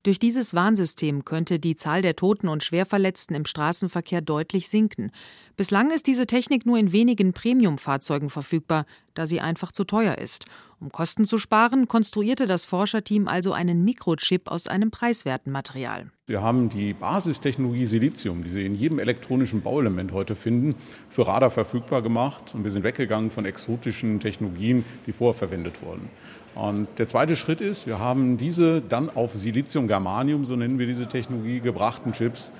Durch 0.05 0.19
dieses 0.19 0.53
Warnsystem 0.53 1.25
könnte 1.25 1.59
die 1.59 1.77
Zahl 1.77 2.03
der 2.03 2.15
Toten 2.15 2.49
und 2.49 2.63
Schwerverletzten 2.63 3.35
im 3.35 3.47
Straßenverkehr 3.47 4.21
deutlich 4.21 4.69
sinken. 4.69 5.11
Bislang 5.57 5.91
ist 5.91 6.07
diese 6.07 6.27
Technik 6.27 6.67
nur 6.67 6.77
in 6.77 6.93
wenigen 6.93 7.33
Premium-Fahrzeugen 7.33 8.29
verfügbar, 8.29 8.85
da 9.15 9.27
sie 9.27 9.41
einfach 9.41 9.73
zu 9.73 9.85
teuer 9.85 10.19
ist. 10.19 10.45
Um 10.79 10.93
Kosten 10.93 11.25
zu 11.25 11.39
sparen, 11.39 11.89
konstruierte 11.89 12.45
das 12.45 12.67
Forscherteam 12.67 13.29
also 13.29 13.55
einen 13.55 13.83
Mikrochip 13.83 14.51
aus 14.51 14.67
einem 14.67 14.91
preiswerten 14.91 15.51
Material. 15.51 16.11
Wir 16.27 16.43
haben 16.43 16.69
die 16.69 16.93
Basistechnologie 16.93 17.87
Silizium, 17.87 18.45
die 18.45 18.51
Sie 18.51 18.67
in 18.67 18.75
jedem 18.75 18.99
elektronischen 18.99 19.63
Bauelement 19.63 20.13
heute 20.13 20.37
finden, 20.37 20.75
für 21.09 21.27
Radar 21.27 21.51
verfügbar 21.51 22.03
gemacht. 22.03 22.55
Und 22.55 22.65
wir 22.65 22.71
sind 22.71 22.83
weggegangen 22.83 23.31
von 23.31 23.47
exotischen 23.47 24.21
Technologien, 24.21 24.85
die 25.07 25.13
vorher 25.13 25.35
verwendet 25.35 25.83
wurden. 25.83 26.11
Und 26.55 26.87
der 26.99 27.09
zweite 27.09 27.37
Schritt 27.37 27.61
ist, 27.61 27.87
wir 27.87 27.99
haben 27.99 28.39
diese 28.39 28.81
dann 28.81 29.11
auf 29.11 29.35
Silizium-Germanium, 29.35 30.45
so 30.45 30.55
nennen 30.55 30.79
wir 30.79 30.87
diese 30.87 31.09
Technologie, 31.09 31.61
gebrachten 31.61 32.13
Chips 32.13 32.53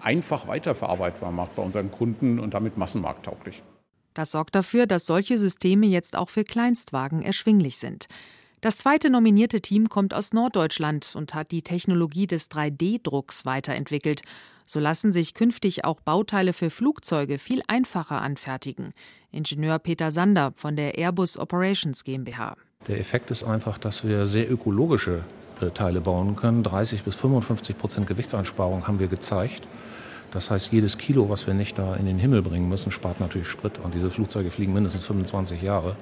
einfach 0.00 0.48
weiterverarbeitbar 0.48 1.32
macht 1.32 1.56
bei 1.56 1.62
unseren 1.62 1.90
Kunden 1.90 2.38
und 2.38 2.54
damit 2.54 2.78
massenmarkttauglich. 2.78 3.62
Das 4.14 4.32
sorgt 4.32 4.54
dafür, 4.54 4.86
dass 4.86 5.06
solche 5.06 5.38
Systeme 5.38 5.86
jetzt 5.86 6.16
auch 6.16 6.30
für 6.30 6.44
Kleinstwagen 6.44 7.22
erschwinglich 7.22 7.78
sind. 7.78 8.06
Das 8.60 8.76
zweite 8.76 9.08
nominierte 9.08 9.60
Team 9.60 9.88
kommt 9.88 10.12
aus 10.12 10.32
Norddeutschland 10.32 11.14
und 11.14 11.34
hat 11.34 11.50
die 11.50 11.62
Technologie 11.62 12.26
des 12.26 12.50
3D-Drucks 12.50 13.46
weiterentwickelt. 13.46 14.20
So 14.66 14.80
lassen 14.80 15.12
sich 15.12 15.32
künftig 15.34 15.84
auch 15.84 16.00
Bauteile 16.00 16.52
für 16.52 16.70
Flugzeuge 16.70 17.38
viel 17.38 17.62
einfacher 17.68 18.20
anfertigen. 18.20 18.92
Ingenieur 19.30 19.78
Peter 19.78 20.10
Sander 20.10 20.52
von 20.56 20.76
der 20.76 20.98
Airbus 20.98 21.38
Operations 21.38 22.04
GmbH. 22.04 22.56
Der 22.88 22.98
Effekt 22.98 23.30
ist 23.30 23.44
einfach, 23.44 23.76
dass 23.76 24.06
wir 24.06 24.24
sehr 24.24 24.50
ökologische 24.50 25.22
äh, 25.60 25.70
Teile 25.70 26.00
bauen 26.00 26.34
können. 26.34 26.62
30 26.62 27.02
bis 27.02 27.14
55 27.14 27.76
Prozent 27.78 28.06
Gewichtseinsparung 28.06 28.86
haben 28.86 28.98
wir 28.98 29.08
gezeigt. 29.08 29.62
Das 30.30 30.50
heißt, 30.50 30.72
jedes 30.72 30.96
Kilo, 30.96 31.28
was 31.28 31.46
wir 31.46 31.54
nicht 31.54 31.78
da 31.78 31.94
in 31.96 32.06
den 32.06 32.18
Himmel 32.18 32.42
bringen 32.42 32.68
müssen, 32.68 32.90
spart 32.90 33.20
natürlich 33.20 33.48
Sprit. 33.48 33.78
Und 33.78 33.94
diese 33.94 34.10
Flugzeuge 34.10 34.50
fliegen 34.50 34.72
mindestens 34.72 35.04
25 35.06 35.60
Jahre. 35.60 35.96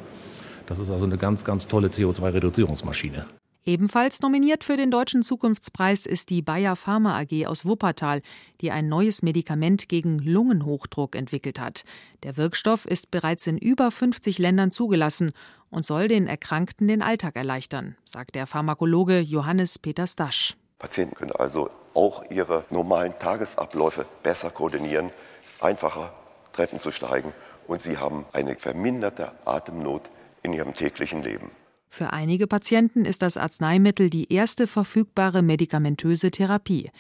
Das 0.67 0.79
ist 0.79 0.91
also 0.91 1.05
eine 1.05 1.17
ganz, 1.17 1.45
ganz 1.45 1.67
tolle 1.67 1.89
CO2-Reduzierungsmaschine. 1.89 3.25
Ebenfalls 3.69 4.23
nominiert 4.23 4.65
für 4.65 4.79
den 4.79 4.91
Deutschen 4.91 5.23
Zukunftspreis 5.23 6.07
ist 6.07 6.31
die 6.31 6.41
Bayer 6.41 6.75
Pharma 6.75 7.21
AG 7.21 7.45
aus 7.45 7.67
Wuppertal, 7.67 8.23
die 8.63 8.71
ein 8.71 8.87
neues 8.87 9.21
Medikament 9.21 9.91
gegen 9.91 10.21
Lungenhochdruck 10.21 11.15
entwickelt 11.15 11.61
hat. 11.61 11.85
Der 12.23 12.39
Wirkstoff 12.39 12.87
ist 12.87 13.11
bereits 13.11 13.47
in 13.47 13.59
über 13.59 13.91
50 13.91 14.39
Ländern 14.39 14.71
zugelassen 14.71 15.33
und 15.69 15.85
soll 15.85 16.09
den 16.09 16.29
Erkrankten 16.29 16.89
den 16.89 17.03
Alltag 17.03 17.37
erleichtern, 17.37 17.99
sagt 18.07 18.37
der 18.37 18.47
Pharmakologe 18.47 19.19
Johannes 19.19 19.79
Peter 19.79 20.07
Stasch. 20.07 20.57
Patienten 20.79 21.17
können 21.17 21.33
also 21.33 21.69
auch 21.93 22.23
ihre 22.31 22.65
normalen 22.71 23.19
Tagesabläufe 23.19 24.07
besser 24.23 24.49
koordinieren, 24.49 25.11
es 25.45 25.53
ist 25.53 25.63
einfacher, 25.63 26.15
Treppen 26.53 26.81
zu 26.81 26.91
steigen 26.91 27.35
und 27.67 27.83
sie 27.83 27.99
haben 27.99 28.25
eine 28.33 28.55
verminderte 28.55 29.31
Atemnot 29.45 30.09
in 30.43 30.55
ihrem 30.55 30.73
täglichen 30.73 31.23
Leben. 31.23 31.51
Für 31.89 32.13
einige 32.13 32.47
Patienten 32.47 33.05
ist 33.05 33.23
das 33.23 33.37
Arzneimittel 33.37 34.11
die 34.11 34.33
erste 34.33 34.67
verfügbare 34.67 35.43
medikamentöse 35.43 36.31
Therapie. 36.31 36.91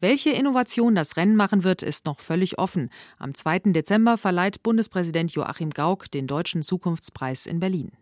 Welche 0.00 0.30
Innovation 0.30 0.94
das 0.94 1.16
Rennen 1.16 1.36
machen 1.36 1.64
wird, 1.64 1.82
ist 1.82 2.04
noch 2.04 2.20
völlig 2.20 2.58
offen. 2.58 2.90
Am 3.18 3.32
2. 3.32 3.72
Dezember 3.72 4.18
verleiht 4.18 4.62
Bundespräsident 4.62 5.32
Joachim 5.32 5.70
Gauck 5.70 6.10
den 6.10 6.26
Deutschen 6.26 6.62
Zukunftspreis 6.62 7.46
in 7.46 7.58
Berlin. 7.58 7.92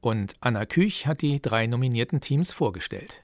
Und 0.00 0.34
Anna 0.40 0.66
Küch 0.66 1.06
hat 1.06 1.22
die 1.22 1.40
drei 1.40 1.66
nominierten 1.66 2.20
Teams 2.20 2.52
vorgestellt. 2.52 3.22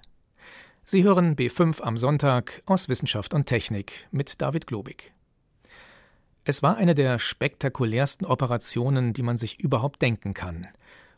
Sie 0.84 1.02
hören 1.02 1.36
B5 1.36 1.82
am 1.82 1.98
Sonntag 1.98 2.62
aus 2.64 2.88
Wissenschaft 2.88 3.34
und 3.34 3.46
Technik 3.46 4.06
mit 4.12 4.40
David 4.40 4.66
Globig. 4.66 5.12
Es 6.44 6.62
war 6.62 6.76
eine 6.76 6.94
der 6.94 7.18
spektakulärsten 7.18 8.24
Operationen, 8.24 9.12
die 9.12 9.22
man 9.22 9.36
sich 9.36 9.58
überhaupt 9.58 10.00
denken 10.00 10.32
kann. 10.32 10.68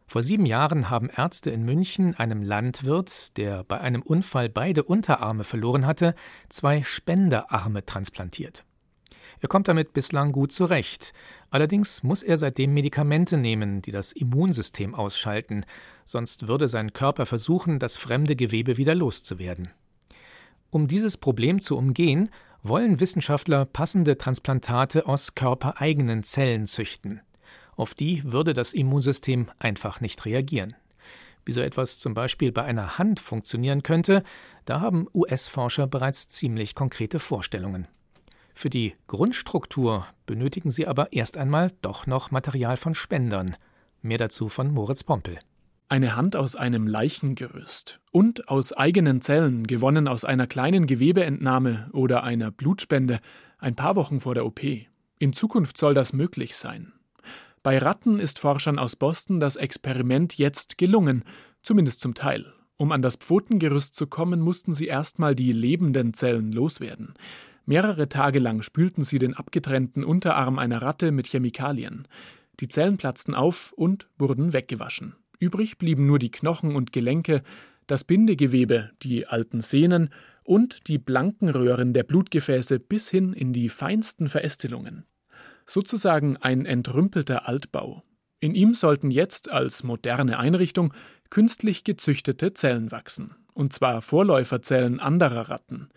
Vor 0.09 0.23
sieben 0.23 0.47
Jahren 0.47 0.89
haben 0.89 1.11
Ärzte 1.15 1.51
in 1.51 1.67
München 1.67 2.15
einem 2.15 2.43
Landwirt, 2.43 3.37
der 3.37 3.63
bei 3.65 3.79
einem 3.79 4.01
Unfall 4.01 4.49
beide 4.49 4.83
Unterarme 4.83 5.45
verloren 5.45 5.85
hatte, 5.85 6.15
zwei 6.49 6.83
Spenderarme 6.83 7.85
transplantiert. 7.85 8.65
Er 9.41 9.49
kommt 9.49 9.69
damit 9.69 9.93
bislang 9.93 10.33
gut 10.33 10.51
zurecht. 10.51 11.13
Allerdings 11.51 12.03
muss 12.03 12.23
er 12.23 12.39
seitdem 12.39 12.73
Medikamente 12.73 13.37
nehmen, 13.37 13.83
die 13.83 13.93
das 13.93 14.13
Immunsystem 14.13 14.95
ausschalten, 14.95 15.67
sonst 16.07 16.49
würde 16.49 16.69
sein 16.69 16.95
Körper 16.95 17.27
versuchen, 17.27 17.79
das 17.79 17.99
fremde 17.99 18.35
Gewebe 18.35 18.79
wieder 18.79 18.95
loszuwerden. 18.95 19.69
Um 20.71 20.89
dieses 20.89 21.19
Problem 21.19 21.61
zu 21.61 21.77
umgehen, 21.77 22.31
wollen 22.63 22.99
Wissenschaftler 22.99 23.67
passende 23.67 24.17
Transplantate 24.17 25.07
aus 25.07 25.35
körpereigenen 25.35 26.23
Zellen 26.23 26.67
züchten. 26.67 27.21
Auf 27.79 27.95
die 27.95 28.25
würde 28.25 28.55
das 28.55 28.73
Immunsystem 28.73 29.47
einfach 29.61 30.01
nicht 30.01 30.27
reagieren. 30.27 30.75
Wie 31.45 31.53
so 31.53 31.61
etwas 31.61 32.01
zum 32.01 32.13
Beispiel 32.13 32.51
bei 32.51 32.65
einer 32.65 32.99
Hand 32.99 33.21
funktionieren 33.21 33.85
könnte, 33.85 34.25
da 34.65 34.81
haben 34.81 35.07
US-Forscher 35.15 35.87
bereits 35.87 36.29
ziemlich 36.29 36.75
konkrete 36.75 37.21
Vorstellungen. 37.21 37.87
Für 38.53 38.69
die 38.69 38.95
Grundstruktur 39.07 40.07
benötigen 40.27 40.73
sie 40.73 40.89
aber 40.89 41.13
erst 41.13 41.37
einmal 41.37 41.71
doch 41.81 42.09
noch 42.09 42.33
Material 42.33 42.77
von 42.77 42.95
Spendern, 42.95 43.57
Mehr 44.03 44.19
dazu 44.19 44.49
von 44.49 44.73
Moritz 44.73 45.05
Pompel. 45.05 45.39
Eine 45.89 46.17
Hand 46.17 46.35
aus 46.35 46.57
einem 46.57 46.89
Leichengerüst 46.89 48.01
und 48.11 48.49
aus 48.49 48.73
eigenen 48.73 49.21
Zellen, 49.21 49.69
gewonnen 49.69 50.09
aus 50.09 50.25
einer 50.25 50.49
kleinen 50.49 50.87
Gewebeentnahme 50.87 51.91
oder 51.93 52.25
einer 52.25 52.51
Blutspende, 52.51 53.21
ein 53.59 53.77
paar 53.77 53.95
Wochen 53.95 54.21
vor 54.21 54.35
der 54.35 54.47
OP. 54.47 54.61
In 55.21 55.33
Zukunft 55.33 55.79
soll 55.79 55.95
das 55.95 56.13
möglich 56.13 56.57
sein. 56.57 56.93
Bei 57.63 57.79
Ratten 57.79 58.19
ist 58.19 58.39
Forschern 58.39 58.79
aus 58.79 58.97
Boston 58.97 59.41
das 59.41 59.57
Experiment 59.57 60.39
jetzt 60.39 60.79
gelungen, 60.79 61.25
zumindest 61.63 62.01
zum 62.01 62.15
Teil. 62.15 62.53
Um 62.77 62.93
an 62.93 63.03
das 63.03 63.17
Pfotengerüst 63.17 63.95
zu 63.95 64.07
kommen, 64.07 64.41
mussten 64.41 64.73
sie 64.73 64.87
erstmal 64.87 65.35
die 65.35 65.53
lebenden 65.53 66.15
Zellen 66.15 66.53
loswerden. 66.53 67.15
Mehrere 67.67 68.09
Tage 68.09 68.39
lang 68.39 68.63
spülten 68.63 69.03
sie 69.03 69.19
den 69.19 69.35
abgetrennten 69.35 70.05
Unterarm 70.05 70.59
einer 70.59 70.81
Ratte 70.81 71.11
mit 71.11 71.27
Chemikalien. 71.27 72.07
Die 72.61 72.69
Zellen 72.69 72.97
platzten 72.97 73.35
auf 73.35 73.73
und 73.73 74.09
wurden 74.17 74.53
weggewaschen. 74.53 75.17
Übrig 75.39 75.79
blieben 75.79 76.07
nur 76.07 76.19
die 76.19 76.31
Knochen 76.31 76.75
und 76.75 76.93
Gelenke, 76.93 77.43
das 77.87 78.05
Bindegewebe, 78.05 78.91
die 79.03 79.27
alten 79.27 79.61
Sehnen 79.61 80.11
und 80.45 80.89
die 80.89 80.99
blanken 80.99 81.49
Röhren 81.49 81.93
der 81.93 82.05
Blutgefäße 82.05 82.79
bis 82.79 83.11
hin 83.11 83.33
in 83.33 83.53
die 83.53 83.69
feinsten 83.69 84.29
Verästelungen. 84.29 85.05
Sozusagen 85.69 86.39
ein 86.39 86.65
entrümpelter 86.65 87.47
Altbau. 87.47 88.03
In 88.41 88.55
ihm 88.55 88.73
sollten 88.73 89.11
jetzt 89.11 89.51
als 89.51 89.83
moderne 89.83 90.39
Einrichtung 90.39 90.95
künstlich 91.29 91.85
gezüchtete 91.85 92.55
Zellen 92.55 92.91
wachsen, 92.91 93.35
und 93.53 93.75
zwar 93.75 94.01
Vorläuferzellen 94.01 94.99
anderer 94.99 95.51
Ratten. 95.51 95.91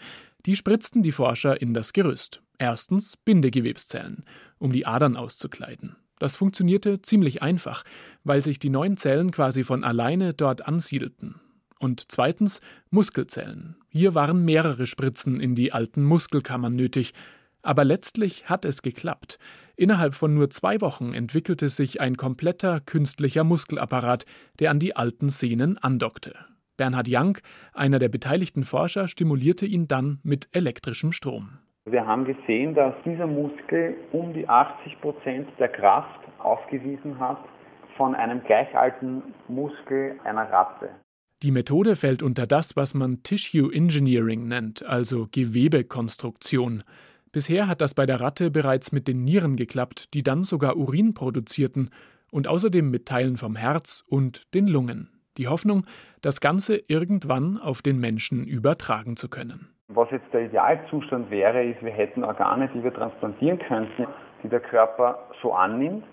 Die 0.46 0.58
spritzten 0.58 1.04
die 1.04 1.14
Forscher 1.14 1.62
in 1.62 1.74
das 1.74 1.94
Gerüst. 1.94 2.42
Erstens 2.58 3.16
Bindegewebszellen, 3.16 4.26
um 4.60 4.74
die 4.74 4.86
Adern 4.86 5.16
auszukleiden. 5.16 5.96
Das 6.20 6.36
funktionierte 6.36 7.02
ziemlich 7.02 7.42
einfach, 7.42 7.84
weil 8.24 8.44
sich 8.44 8.60
die 8.60 8.70
neuen 8.70 8.98
Zellen 8.98 9.32
quasi 9.32 9.64
von 9.64 9.84
alleine 9.84 10.34
dort 10.34 10.68
ansiedelten. 10.68 11.40
Und 11.80 12.12
zweitens 12.12 12.60
Muskelzellen. 12.90 13.78
Hier 13.90 14.14
waren 14.14 14.44
mehrere 14.46 14.86
Spritzen 14.86 15.40
in 15.40 15.56
die 15.56 15.72
alten 15.72 16.04
Muskelkammern 16.04 16.76
nötig. 16.76 17.14
Aber 17.64 17.84
letztlich 17.84 18.50
hat 18.50 18.66
es 18.66 18.82
geklappt. 18.82 19.38
Innerhalb 19.76 20.16
von 20.16 20.34
nur 20.34 20.50
zwei 20.50 20.82
Wochen 20.82 21.14
entwickelte 21.14 21.70
sich 21.70 22.02
ein 22.02 22.18
kompletter 22.18 22.80
künstlicher 22.80 23.44
Muskelapparat, 23.44 24.26
der 24.60 24.72
an 24.72 24.80
die 24.80 24.96
alten 24.96 25.30
Sehnen 25.30 25.78
andockte. 25.78 26.34
Bernhard 26.78 27.08
Young, 27.10 27.38
einer 27.74 28.00
der 28.00 28.10
beteiligten 28.10 28.64
Forscher, 28.64 29.08
stimulierte 29.08 29.66
ihn 29.66 29.88
dann 29.88 30.20
mit 30.24 30.50
elektrischem 30.52 31.12
Strom. 31.12 31.60
Wir 31.86 32.06
haben 32.06 32.26
gesehen, 32.26 32.76
dass 32.76 32.94
dieser 33.06 33.28
Muskel 33.28 33.96
um 34.12 34.34
die 34.34 34.48
80 34.48 35.02
Prozent 35.02 35.48
der 35.60 35.70
Kraft 35.70 36.20
aufgewiesen 36.40 37.20
hat 37.20 37.40
von 37.98 38.16
einem 38.16 38.44
gleichalten 38.44 39.24
Muskel 39.48 40.20
einer 40.24 40.50
Ratte. 40.52 40.90
Die 41.44 41.52
Methode 41.52 41.96
fällt 41.96 42.22
unter 42.22 42.46
das, 42.46 42.76
was 42.76 42.94
man 42.94 43.24
Tissue 43.24 43.74
Engineering 43.74 44.48
nennt, 44.48 44.86
also 44.86 45.28
Gewebekonstruktion. 45.32 46.84
Bisher 47.32 47.68
hat 47.68 47.80
das 47.80 47.94
bei 47.94 48.06
der 48.06 48.20
Ratte 48.20 48.52
bereits 48.52 48.92
mit 48.92 49.08
den 49.08 49.24
Nieren 49.24 49.56
geklappt, 49.56 50.14
die 50.14 50.22
dann 50.24 50.44
sogar 50.44 50.76
Urin 50.76 51.14
produzierten 51.14 51.90
und 52.30 52.48
außerdem 52.48 52.90
mit 52.90 53.06
Teilen 53.06 53.38
vom 53.38 53.56
Herz 53.56 54.04
und 54.08 54.54
den 54.54 54.68
Lungen. 54.68 55.10
Die 55.38 55.48
Hoffnung, 55.48 55.86
das 56.22 56.42
Ganze 56.42 56.82
irgendwann 56.90 57.58
auf 57.58 57.82
den 57.82 58.00
Menschen 58.00 58.46
übertragen 58.46 59.16
zu 59.16 59.30
können. 59.30 59.70
Was 59.88 60.10
jetzt 60.12 60.32
der 60.34 60.46
Idealzustand 60.46 61.30
wäre, 61.30 61.64
ist, 61.64 61.82
wir 61.82 61.92
hätten 61.92 62.24
Organe, 62.24 62.70
die 62.74 62.84
wir 62.84 62.94
transplantieren 62.94 63.60
könnten, 63.60 64.08
die 64.44 64.50
der 64.50 64.60
Körper 64.60 65.28
so 65.42 65.54
annimmt, 65.54 66.04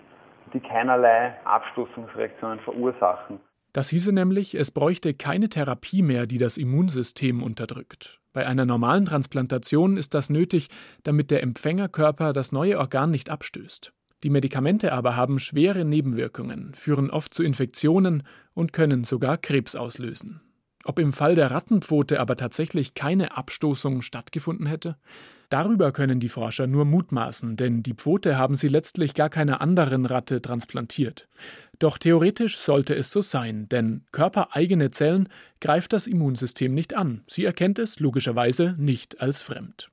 die 0.53 0.59
keinerlei 0.59 1.33
Abstoßungsreaktionen 1.45 2.59
verursachen. 2.59 3.39
Das 3.73 3.89
hieße 3.89 4.13
nämlich, 4.13 4.55
es 4.55 4.71
bräuchte 4.71 5.13
keine 5.13 5.49
Therapie 5.49 6.01
mehr, 6.01 6.25
die 6.25 6.37
das 6.37 6.57
Immunsystem 6.57 7.43
unterdrückt. 7.43 8.18
Bei 8.31 8.45
einer 8.45 8.65
normalen 8.65 9.05
Transplantation 9.05 9.97
ist 9.97 10.13
das 10.13 10.29
nötig, 10.29 10.69
damit 11.03 11.31
der 11.31 11.41
Empfängerkörper 11.43 12.33
das 12.33 12.51
neue 12.51 12.77
Organ 12.77 13.11
nicht 13.11 13.29
abstößt. 13.29 13.91
Die 14.23 14.29
Medikamente 14.29 14.91
aber 14.91 15.15
haben 15.15 15.39
schwere 15.39 15.85
Nebenwirkungen, 15.85 16.73
führen 16.73 17.09
oft 17.09 17.33
zu 17.33 17.43
Infektionen 17.43 18.23
und 18.53 18.73
können 18.73 19.03
sogar 19.03 19.37
Krebs 19.37 19.75
auslösen. 19.75 20.41
Ob 20.89 20.97
im 20.97 21.13
Fall 21.13 21.35
der 21.35 21.51
Rattenpfote 21.51 22.19
aber 22.19 22.35
tatsächlich 22.35 22.95
keine 22.95 23.37
Abstoßung 23.37 24.01
stattgefunden 24.01 24.65
hätte? 24.65 24.97
Darüber 25.51 25.91
können 25.91 26.19
die 26.19 26.29
Forscher 26.29 26.65
nur 26.65 26.83
mutmaßen, 26.83 27.57
denn 27.57 27.83
die 27.83 27.93
Pfote 27.93 28.39
haben 28.39 28.55
sie 28.55 28.69
letztlich 28.69 29.13
gar 29.13 29.29
keiner 29.29 29.61
anderen 29.61 30.07
Ratte 30.07 30.41
transplantiert. 30.41 31.27
Doch 31.77 31.99
theoretisch 31.99 32.57
sollte 32.57 32.95
es 32.95 33.11
so 33.11 33.21
sein, 33.21 33.69
denn 33.69 34.01
körpereigene 34.11 34.89
Zellen 34.89 35.29
greift 35.61 35.93
das 35.93 36.07
Immunsystem 36.07 36.73
nicht 36.73 36.95
an. 36.95 37.21
Sie 37.27 37.45
erkennt 37.45 37.77
es 37.77 37.99
logischerweise 37.99 38.73
nicht 38.79 39.21
als 39.21 39.43
fremd. 39.43 39.91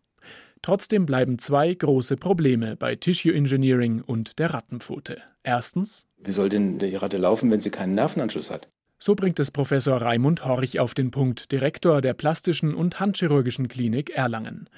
Trotzdem 0.63 1.05
bleiben 1.05 1.39
zwei 1.39 1.75
große 1.75 2.17
Probleme 2.17 2.75
bei 2.75 2.97
Tissue 2.97 3.35
Engineering 3.35 4.01
und 4.01 4.39
der 4.39 4.55
Rattenpfote. 4.55 5.21
Erstens. 5.43 6.07
Wie 6.17 6.33
soll 6.33 6.49
denn 6.49 6.79
die 6.79 6.97
Ratte 6.97 7.19
laufen, 7.19 7.51
wenn 7.51 7.61
sie 7.61 7.71
keinen 7.71 7.93
Nervenanschluss 7.93 8.51
hat? 8.51 8.71
So 8.99 9.15
bringt 9.15 9.39
es 9.39 9.51
Professor 9.51 10.01
Raimund 10.01 10.45
Horch 10.45 10.81
auf 10.81 10.95
den 10.95 11.11
Punkt, 11.11 11.53
Direktor 11.53 12.01
der 12.01 12.15
plastischen 12.15 12.75
und 12.75 12.99
handchirurgischen 12.99 13.69
Klinik 13.69 14.11
Erlangen. 14.11 14.69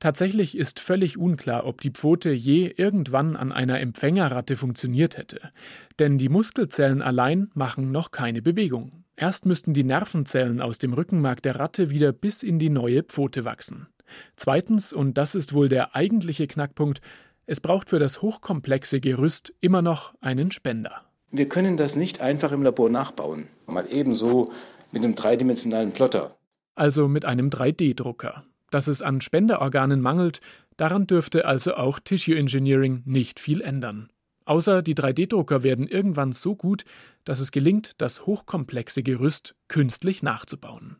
Tatsächlich 0.00 0.56
ist 0.56 0.78
völlig 0.78 1.16
unklar, 1.16 1.66
ob 1.66 1.80
die 1.80 1.90
Pfote 1.90 2.30
je 2.30 2.72
irgendwann 2.76 3.36
an 3.36 3.50
einer 3.50 3.80
Empfängerratte 3.80 4.56
funktioniert 4.56 5.16
hätte. 5.16 5.50
Denn 5.98 6.18
die 6.18 6.28
Muskelzellen 6.28 7.02
allein 7.02 7.50
machen 7.54 7.90
noch 7.90 8.10
keine 8.10 8.42
Bewegung. 8.42 9.04
Erst 9.16 9.46
müssten 9.46 9.74
die 9.74 9.82
Nervenzellen 9.82 10.60
aus 10.60 10.78
dem 10.78 10.92
Rückenmark 10.92 11.42
der 11.42 11.56
Ratte 11.56 11.90
wieder 11.90 12.12
bis 12.12 12.44
in 12.44 12.60
die 12.60 12.70
neue 12.70 13.02
Pfote 13.02 13.44
wachsen. 13.44 13.88
Zweitens, 14.36 14.92
und 14.92 15.18
das 15.18 15.34
ist 15.34 15.52
wohl 15.52 15.68
der 15.68 15.96
eigentliche 15.96 16.46
Knackpunkt, 16.46 17.00
es 17.46 17.60
braucht 17.60 17.90
für 17.90 17.98
das 17.98 18.22
hochkomplexe 18.22 19.00
Gerüst 19.00 19.52
immer 19.60 19.82
noch 19.82 20.14
einen 20.20 20.52
Spender. 20.52 21.07
Wir 21.30 21.48
können 21.48 21.76
das 21.76 21.96
nicht 21.96 22.20
einfach 22.20 22.52
im 22.52 22.62
Labor 22.62 22.88
nachbauen. 22.88 23.46
Mal 23.66 23.86
ebenso 23.90 24.50
mit 24.92 25.04
einem 25.04 25.14
dreidimensionalen 25.14 25.92
Plotter. 25.92 26.36
Also 26.74 27.08
mit 27.08 27.24
einem 27.24 27.50
3D-Drucker. 27.50 28.44
Dass 28.70 28.88
es 28.88 29.02
an 29.02 29.20
Spenderorganen 29.20 30.00
mangelt, 30.00 30.40
daran 30.76 31.06
dürfte 31.06 31.44
also 31.44 31.74
auch 31.74 31.98
Tissue 31.98 32.36
Engineering 32.36 33.02
nicht 33.04 33.40
viel 33.40 33.60
ändern. 33.60 34.08
Außer 34.46 34.80
die 34.80 34.94
3D-Drucker 34.94 35.62
werden 35.62 35.86
irgendwann 35.86 36.32
so 36.32 36.56
gut, 36.56 36.84
dass 37.24 37.40
es 37.40 37.52
gelingt, 37.52 37.92
das 37.98 38.24
hochkomplexe 38.24 39.02
Gerüst 39.02 39.54
künstlich 39.68 40.22
nachzubauen. 40.22 40.96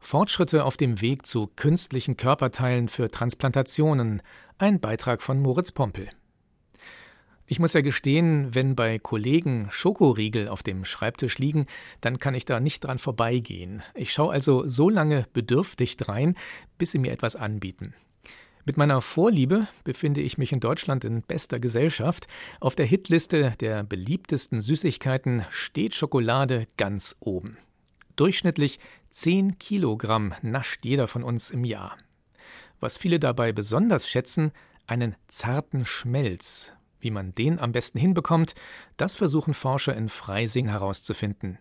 Fortschritte 0.00 0.64
auf 0.64 0.76
dem 0.76 1.00
Weg 1.00 1.26
zu 1.26 1.48
künstlichen 1.54 2.16
Körperteilen 2.16 2.88
für 2.88 3.10
Transplantationen. 3.10 4.22
Ein 4.58 4.80
Beitrag 4.80 5.22
von 5.22 5.40
Moritz 5.40 5.70
Pompel. 5.70 6.08
Ich 7.50 7.58
muss 7.58 7.72
ja 7.72 7.80
gestehen, 7.80 8.54
wenn 8.54 8.76
bei 8.76 8.98
Kollegen 8.98 9.68
Schokoriegel 9.70 10.48
auf 10.48 10.62
dem 10.62 10.84
Schreibtisch 10.84 11.38
liegen, 11.38 11.64
dann 12.02 12.18
kann 12.18 12.34
ich 12.34 12.44
da 12.44 12.60
nicht 12.60 12.84
dran 12.84 12.98
vorbeigehen. 12.98 13.82
Ich 13.94 14.12
schaue 14.12 14.34
also 14.34 14.68
so 14.68 14.90
lange 14.90 15.26
bedürftig 15.32 15.96
rein, 16.06 16.36
bis 16.76 16.90
sie 16.90 16.98
mir 16.98 17.10
etwas 17.10 17.36
anbieten. 17.36 17.94
Mit 18.66 18.76
meiner 18.76 19.00
Vorliebe 19.00 19.66
befinde 19.82 20.20
ich 20.20 20.36
mich 20.36 20.52
in 20.52 20.60
Deutschland 20.60 21.06
in 21.06 21.22
bester 21.22 21.58
Gesellschaft. 21.58 22.28
Auf 22.60 22.74
der 22.74 22.84
Hitliste 22.84 23.52
der 23.60 23.82
beliebtesten 23.82 24.60
Süßigkeiten 24.60 25.46
steht 25.48 25.94
Schokolade 25.94 26.68
ganz 26.76 27.16
oben. 27.20 27.56
Durchschnittlich 28.16 28.78
10 29.08 29.58
Kilogramm 29.58 30.34
nascht 30.42 30.84
jeder 30.84 31.08
von 31.08 31.22
uns 31.22 31.48
im 31.48 31.64
Jahr. 31.64 31.96
Was 32.78 32.98
viele 32.98 33.18
dabei 33.18 33.52
besonders 33.52 34.06
schätzen, 34.06 34.52
einen 34.86 35.16
zarten 35.28 35.86
Schmelz, 35.86 36.74
wie 37.00 37.10
man 37.10 37.34
den 37.34 37.58
am 37.58 37.72
besten 37.72 37.98
hinbekommt, 37.98 38.54
das 38.96 39.16
versuchen 39.16 39.54
Forscher 39.54 39.96
in 39.96 40.08
Freising 40.08 40.68
herauszufinden. 40.68 41.58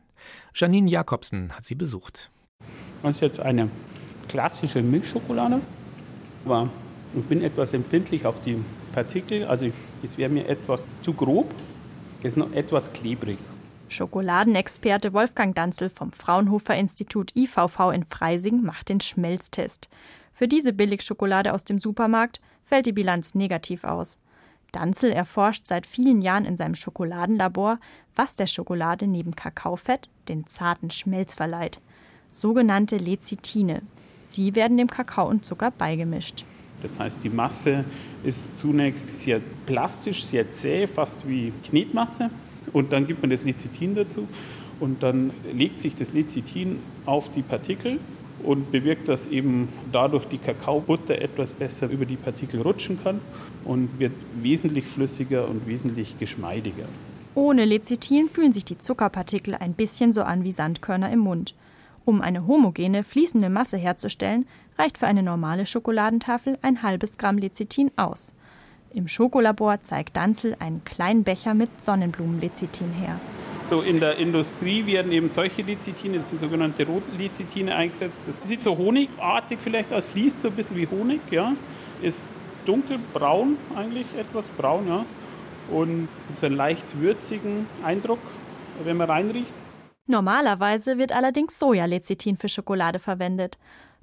Janine 0.54 0.90
Jakobsen 0.90 1.54
hat 1.54 1.64
sie 1.64 1.76
besucht. 1.76 2.30
Das 3.04 3.16
ist 3.16 3.22
jetzt 3.22 3.40
eine 3.40 3.70
klassische 4.28 4.82
Milchschokolade, 4.82 5.62
aber 6.46 6.70
ich 7.16 7.24
bin 7.24 7.44
etwas 7.44 7.74
empfindlich 7.74 8.26
auf 8.26 8.42
die 8.42 8.58
Partikel, 8.94 9.46
also 9.46 9.70
es 10.04 10.18
wäre 10.18 10.30
mir 10.30 10.48
etwas 10.48 10.84
zu 11.02 11.14
grob, 11.14 11.54
es 12.20 12.30
ist 12.30 12.38
noch 12.38 12.52
etwas 12.54 12.92
klebrig. 12.94 13.38
Schokoladenexperte 13.90 15.14
Wolfgang 15.14 15.56
Danzel 15.56 15.90
vom 15.90 16.12
Fraunhofer 16.12 16.76
Institut 16.76 17.34
IVV 17.36 17.92
in 17.94 18.04
Freising 18.04 18.62
macht 18.62 18.90
den 18.90 19.00
Schmelztest. 19.00 19.88
Für 20.34 20.48
diese 20.48 20.74
Billigschokolade 20.74 21.54
aus 21.54 21.64
dem 21.64 21.80
Supermarkt 21.80 22.42
fällt 22.66 22.86
die 22.86 22.92
Bilanz 22.92 23.34
negativ 23.34 23.86
aus. 23.86 24.20
Danzel 24.72 25.12
erforscht 25.12 25.66
seit 25.66 25.86
vielen 25.86 26.22
Jahren 26.22 26.46
in 26.46 26.58
seinem 26.58 26.76
Schokoladenlabor, 26.76 27.80
was 28.16 28.36
der 28.36 28.48
Schokolade 28.48 29.08
neben 29.08 29.36
Kakaofett 29.36 30.10
den 30.28 30.48
zarten 30.48 30.90
Schmelz 30.90 31.36
verleiht. 31.36 31.80
Sogenannte 32.32 32.98
Lecithine. 32.98 33.82
Sie 34.24 34.56
werden 34.56 34.78
dem 34.78 34.90
Kakao 34.90 35.28
und 35.28 35.46
Zucker 35.46 35.72
beigemischt. 35.72 36.44
Das 36.82 37.00
heißt, 37.00 37.20
die 37.24 37.30
Masse 37.30 37.86
ist 38.24 38.58
zunächst 38.58 39.20
sehr 39.20 39.42
plastisch, 39.66 40.26
sehr 40.26 40.52
zäh, 40.52 40.86
fast 40.86 41.28
wie 41.28 41.52
Knetmasse. 41.70 42.30
und 42.74 42.92
dann 42.92 43.08
gibt 43.08 43.22
man 43.22 43.30
das 43.30 43.44
Lecithin 43.44 43.96
dazu 43.96 44.28
und 44.80 45.02
dann 45.02 45.32
legt 45.54 45.80
sich 45.80 45.96
das 45.96 46.14
Lecithin 46.14 46.80
auf 47.06 47.32
die 47.32 47.42
Partikel 47.42 48.00
und 48.44 48.72
bewirkt, 48.72 49.10
dass 49.10 49.28
eben 49.28 49.70
dadurch 49.92 50.26
die 50.26 50.38
Kakaobutter 50.38 51.22
etwas 51.22 51.54
besser 51.54 51.90
über 51.90 52.06
die 52.06 52.16
Partikel 52.16 52.62
rutschen 52.62 53.02
kann 53.04 53.20
und 53.66 54.00
wird 54.00 54.14
wesentlich 54.42 54.86
flüssiger 54.86 55.48
und 55.48 55.68
wesentlich 55.68 56.18
geschmeidiger. 56.20 56.86
Ohne 57.36 57.66
Lecithin 57.66 58.30
fühlen 58.30 58.52
sich 58.52 58.66
die 58.66 58.80
Zuckerpartikel 58.80 59.54
ein 59.56 59.74
bisschen 59.74 60.12
so 60.12 60.24
an 60.24 60.44
wie 60.44 60.52
Sandkörner 60.52 61.12
im 61.12 61.20
Mund. 61.20 61.54
Um 62.04 62.22
eine 62.22 62.48
homogene, 62.48 63.04
fließende 63.04 63.50
Masse 63.50 63.78
herzustellen, 63.78 64.48
reicht 64.78 64.98
für 64.98 65.08
eine 65.08 65.24
normale 65.24 65.66
Schokoladentafel 65.66 66.58
ein 66.62 66.82
halbes 66.82 67.18
Gramm 67.18 67.38
Lecithin 67.38 67.92
aus. 67.96 68.34
Im 68.94 69.08
Schokolabor 69.08 69.84
zeigt 69.84 70.16
Danzel 70.16 70.56
einen 70.60 70.84
kleinen 70.86 71.24
Becher 71.24 71.54
mit 71.54 71.84
Sonnenblumenlecithin 71.84 72.92
her. 72.94 73.20
So 73.68 73.82
in 73.82 74.00
der 74.00 74.16
Industrie 74.16 74.86
werden 74.86 75.12
eben 75.12 75.28
solche 75.28 75.62
Lecithine, 75.62 76.20
das 76.20 76.30
sind 76.30 76.40
sogenannte 76.40 76.86
Rotlecithine 76.86 77.76
eingesetzt. 77.76 78.22
Das 78.26 78.48
sieht 78.48 78.64
so 78.64 78.78
honigartig 78.78 79.60
vielleicht 79.62 79.92
aus, 79.92 80.06
fließt 80.06 80.42
so 80.42 80.48
ein 80.48 80.54
bisschen 80.54 80.78
wie 80.78 80.88
Honig, 80.88 81.20
ja. 81.32 81.54
Ist 82.02 82.24
dunkelbraun 82.66 83.58
eigentlich, 83.76 84.06
etwas 84.18 84.46
braun, 84.58 84.88
ja. 84.88 85.06
Und 85.70 86.08
so 86.36 86.46
einen 86.46 86.56
leicht 86.56 87.02
würzigen 87.02 87.68
Eindruck, 87.84 88.20
wenn 88.86 88.96
man 88.96 89.10
reinriecht. 89.10 89.52
Normalerweise 90.06 90.98
wird 90.98 91.12
allerdings 91.12 91.60
Sojalecithin 91.60 92.38
für 92.38 92.48
Schokolade 92.48 93.00
verwendet. 93.00 93.58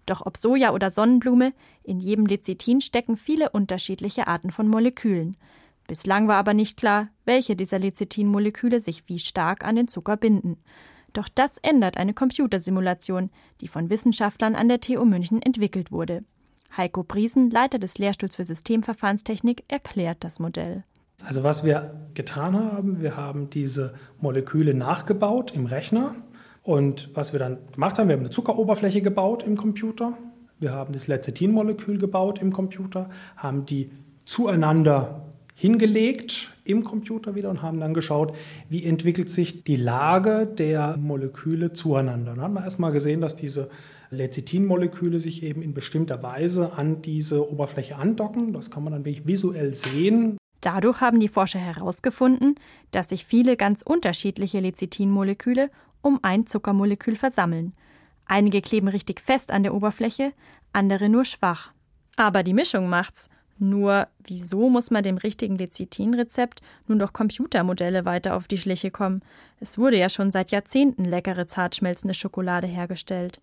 Doch 0.04 0.26
ob 0.26 0.36
Soja 0.36 0.74
oder 0.74 0.90
Sonnenblume, 0.90 1.54
in 1.82 2.00
jedem 2.00 2.26
Lecithin 2.26 2.82
stecken 2.82 3.16
viele 3.16 3.48
unterschiedliche 3.48 4.26
Arten 4.26 4.50
von 4.50 4.68
Molekülen. 4.68 5.38
Bislang 5.86 6.28
war 6.28 6.36
aber 6.36 6.54
nicht 6.54 6.78
klar, 6.78 7.08
welche 7.24 7.56
dieser 7.56 7.78
Lecithin-Moleküle 7.78 8.80
sich 8.80 9.06
wie 9.06 9.18
stark 9.18 9.64
an 9.64 9.76
den 9.76 9.88
Zucker 9.88 10.16
binden. 10.16 10.56
Doch 11.12 11.28
das 11.32 11.58
ändert 11.58 11.96
eine 11.96 12.14
Computersimulation, 12.14 13.30
die 13.60 13.68
von 13.68 13.90
Wissenschaftlern 13.90 14.54
an 14.54 14.68
der 14.68 14.80
TU 14.80 15.04
München 15.04 15.42
entwickelt 15.42 15.92
wurde. 15.92 16.22
Heiko 16.76 17.04
Briesen, 17.04 17.50
Leiter 17.50 17.78
des 17.78 17.98
Lehrstuhls 17.98 18.34
für 18.34 18.44
Systemverfahrenstechnik, 18.44 19.64
erklärt 19.68 20.24
das 20.24 20.40
Modell. 20.40 20.82
Also 21.22 21.42
was 21.42 21.64
wir 21.64 22.08
getan 22.14 22.54
haben, 22.54 23.00
wir 23.00 23.16
haben 23.16 23.48
diese 23.50 23.94
Moleküle 24.20 24.74
nachgebaut 24.74 25.52
im 25.52 25.66
Rechner. 25.66 26.14
Und 26.62 27.10
was 27.14 27.32
wir 27.32 27.38
dann 27.38 27.58
gemacht 27.72 27.98
haben, 27.98 28.08
wir 28.08 28.14
haben 28.14 28.22
eine 28.22 28.30
Zuckeroberfläche 28.30 29.02
gebaut 29.02 29.42
im 29.42 29.56
Computer. 29.56 30.16
Wir 30.58 30.72
haben 30.72 30.92
das 30.92 31.06
Lecithin-Molekül 31.06 31.98
gebaut 31.98 32.40
im 32.40 32.52
Computer, 32.52 33.10
haben 33.36 33.66
die 33.66 33.90
zueinander 34.24 35.28
hingelegt 35.54 36.52
im 36.64 36.84
Computer 36.84 37.34
wieder 37.34 37.50
und 37.50 37.62
haben 37.62 37.80
dann 37.80 37.94
geschaut, 37.94 38.36
wie 38.68 38.84
entwickelt 38.84 39.30
sich 39.30 39.64
die 39.64 39.76
Lage 39.76 40.46
der 40.46 40.96
Moleküle 40.96 41.72
zueinander. 41.72 42.34
Dann 42.34 42.40
haben 42.42 42.54
wir 42.54 42.64
erstmal 42.64 42.92
gesehen, 42.92 43.20
dass 43.20 43.36
diese 43.36 43.70
Lecithin-Moleküle 44.10 45.20
sich 45.20 45.42
eben 45.42 45.62
in 45.62 45.74
bestimmter 45.74 46.22
Weise 46.22 46.72
an 46.72 47.02
diese 47.02 47.50
Oberfläche 47.50 47.96
andocken. 47.96 48.52
Das 48.52 48.70
kann 48.70 48.84
man 48.84 48.92
dann 48.92 49.04
wirklich 49.04 49.26
visuell 49.26 49.74
sehen. 49.74 50.36
Dadurch 50.60 51.00
haben 51.00 51.20
die 51.20 51.28
Forscher 51.28 51.58
herausgefunden, 51.58 52.54
dass 52.90 53.10
sich 53.10 53.24
viele 53.24 53.56
ganz 53.56 53.82
unterschiedliche 53.82 54.60
Lecithin-Moleküle 54.60 55.70
um 56.00 56.20
ein 56.22 56.46
Zuckermolekül 56.46 57.16
versammeln. 57.16 57.72
Einige 58.26 58.62
kleben 58.62 58.88
richtig 58.88 59.20
fest 59.20 59.50
an 59.50 59.62
der 59.62 59.74
Oberfläche, 59.74 60.32
andere 60.72 61.08
nur 61.08 61.24
schwach. 61.24 61.72
Aber 62.16 62.42
die 62.42 62.54
Mischung 62.54 62.88
macht's. 62.88 63.28
Nur 63.58 64.08
wieso 64.24 64.68
muss 64.68 64.90
man 64.90 65.02
dem 65.02 65.16
richtigen 65.16 65.56
Lecithin-Rezept 65.56 66.60
nun 66.88 66.98
durch 66.98 67.12
Computermodelle 67.12 68.04
weiter 68.04 68.36
auf 68.36 68.48
die 68.48 68.58
Schliche 68.58 68.90
kommen? 68.90 69.22
Es 69.60 69.78
wurde 69.78 69.96
ja 69.96 70.08
schon 70.08 70.32
seit 70.32 70.50
Jahrzehnten 70.50 71.04
leckere, 71.04 71.46
zartschmelzende 71.46 72.14
Schokolade 72.14 72.66
hergestellt. 72.66 73.40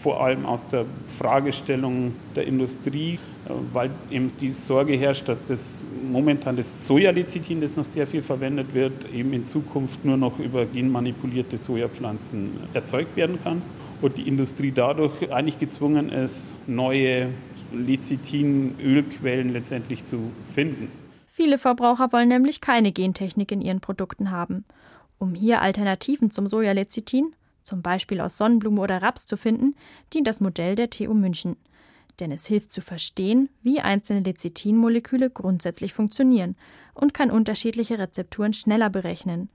Vor 0.00 0.22
allem 0.22 0.46
aus 0.46 0.66
der 0.66 0.86
Fragestellung 1.08 2.14
der 2.34 2.46
Industrie, 2.46 3.18
äh, 3.46 3.50
weil 3.72 3.90
eben 4.10 4.32
die 4.40 4.50
Sorge 4.50 4.94
herrscht, 4.94 5.28
dass 5.28 5.44
das 5.44 5.82
momentan 6.10 6.56
das 6.56 6.86
Sojalecithin, 6.86 7.60
das 7.60 7.76
noch 7.76 7.84
sehr 7.84 8.06
viel 8.06 8.22
verwendet 8.22 8.72
wird, 8.72 8.92
eben 9.12 9.34
in 9.34 9.44
Zukunft 9.44 10.02
nur 10.04 10.16
noch 10.16 10.38
über 10.38 10.64
genmanipulierte 10.64 11.58
Sojapflanzen 11.58 12.60
erzeugt 12.72 13.14
werden 13.14 13.38
kann 13.42 13.60
und 14.00 14.16
die 14.16 14.28
Industrie 14.28 14.72
dadurch 14.72 15.32
eigentlich 15.32 15.58
gezwungen 15.58 16.10
ist, 16.10 16.54
neue 16.66 17.30
Lecithin-Ölquellen 17.72 19.52
letztendlich 19.52 20.04
zu 20.04 20.30
finden. 20.54 20.90
Viele 21.26 21.58
Verbraucher 21.58 22.12
wollen 22.12 22.28
nämlich 22.28 22.60
keine 22.60 22.92
Gentechnik 22.92 23.50
in 23.50 23.60
ihren 23.60 23.80
Produkten 23.80 24.30
haben. 24.30 24.64
Um 25.18 25.34
hier 25.34 25.62
Alternativen 25.62 26.30
zum 26.30 26.46
Sojalecithin, 26.46 27.34
zum 27.62 27.82
Beispiel 27.82 28.20
aus 28.20 28.36
Sonnenblume 28.36 28.80
oder 28.80 29.02
Raps, 29.02 29.26
zu 29.26 29.36
finden, 29.36 29.74
dient 30.12 30.26
das 30.26 30.40
Modell 30.40 30.76
der 30.76 30.90
TU 30.90 31.14
München. 31.14 31.56
Denn 32.20 32.30
es 32.30 32.46
hilft 32.46 32.70
zu 32.70 32.80
verstehen, 32.80 33.48
wie 33.62 33.80
einzelne 33.80 34.20
Lecithin-Moleküle 34.20 35.30
grundsätzlich 35.30 35.92
funktionieren 35.92 36.54
und 36.94 37.14
kann 37.14 37.30
unterschiedliche 37.30 37.98
Rezepturen 37.98 38.52
schneller 38.52 38.90
berechnen. 38.90 39.48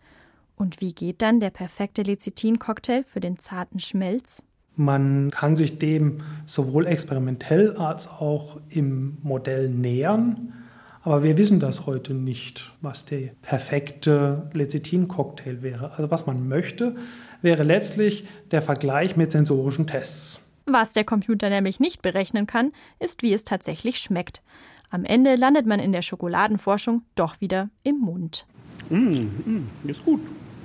Und 0.60 0.82
wie 0.82 0.92
geht 0.92 1.22
dann 1.22 1.40
der 1.40 1.52
perfekte 1.52 2.02
Lecithin-Cocktail 2.02 3.06
für 3.08 3.22
den 3.22 3.40
zarten 3.40 3.80
Schmelz? 3.80 4.44
Man 4.76 5.32
kann 5.32 5.56
sich 5.56 5.80
dem 5.80 6.22
sowohl 6.46 6.86
experimentell 6.86 7.78
als 7.78 8.10
auch 8.10 8.60
im 8.68 9.18
Modell 9.24 9.70
nähern. 9.70 10.54
Aber 11.02 11.24
wir 11.24 11.38
wissen 11.38 11.62
das 11.62 11.86
heute 11.86 12.14
nicht, 12.14 12.74
was 12.82 13.06
der 13.06 13.30
perfekte 13.42 14.50
Lecithin-Cocktail 14.54 15.62
wäre. 15.62 15.92
Also 15.92 16.12
was 16.12 16.26
man 16.26 16.50
möchte, 16.50 16.98
wäre 17.42 17.64
letztlich 17.64 18.26
der 18.52 18.62
Vergleich 18.62 19.16
mit 19.16 19.32
sensorischen 19.32 19.88
Tests. 19.88 20.42
Was 20.66 20.92
der 20.92 21.06
Computer 21.06 21.50
nämlich 21.50 21.80
nicht 21.80 22.02
berechnen 22.02 22.48
kann, 22.48 22.74
ist, 23.00 23.24
wie 23.24 23.34
es 23.34 23.46
tatsächlich 23.46 23.98
schmeckt. 23.98 24.44
Am 24.90 25.06
Ende 25.06 25.36
landet 25.36 25.66
man 25.66 25.80
in 25.80 25.94
der 25.94 26.02
Schokoladenforschung 26.02 27.04
doch 27.16 27.40
wieder 27.40 27.70
im 27.84 28.00
Mund. 28.00 28.46
Mm, 28.90 29.12
mm, 29.46 29.70
ist 29.88 30.04
gut, 30.04 30.20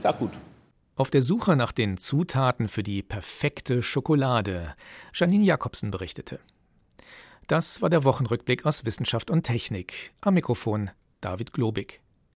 sehr 0.04 0.12
gut. 0.12 0.32
Auf 0.96 1.10
der 1.10 1.22
Suche 1.22 1.56
nach 1.56 1.72
den 1.72 1.96
Zutaten 1.96 2.68
für 2.68 2.82
die 2.82 3.02
perfekte 3.02 3.82
Schokolade, 3.82 4.74
Janine 5.14 5.44
Jakobsen 5.44 5.90
berichtete. 5.90 6.40
Das 7.46 7.82
war 7.82 7.90
der 7.90 8.04
Wochenrückblick 8.04 8.64
aus 8.64 8.84
Wissenschaft 8.84 9.30
und 9.30 9.44
Technik. 9.44 10.12
Am 10.20 10.34
Mikrofon 10.34 10.90
David 11.20 11.52
Globig. 11.52 12.03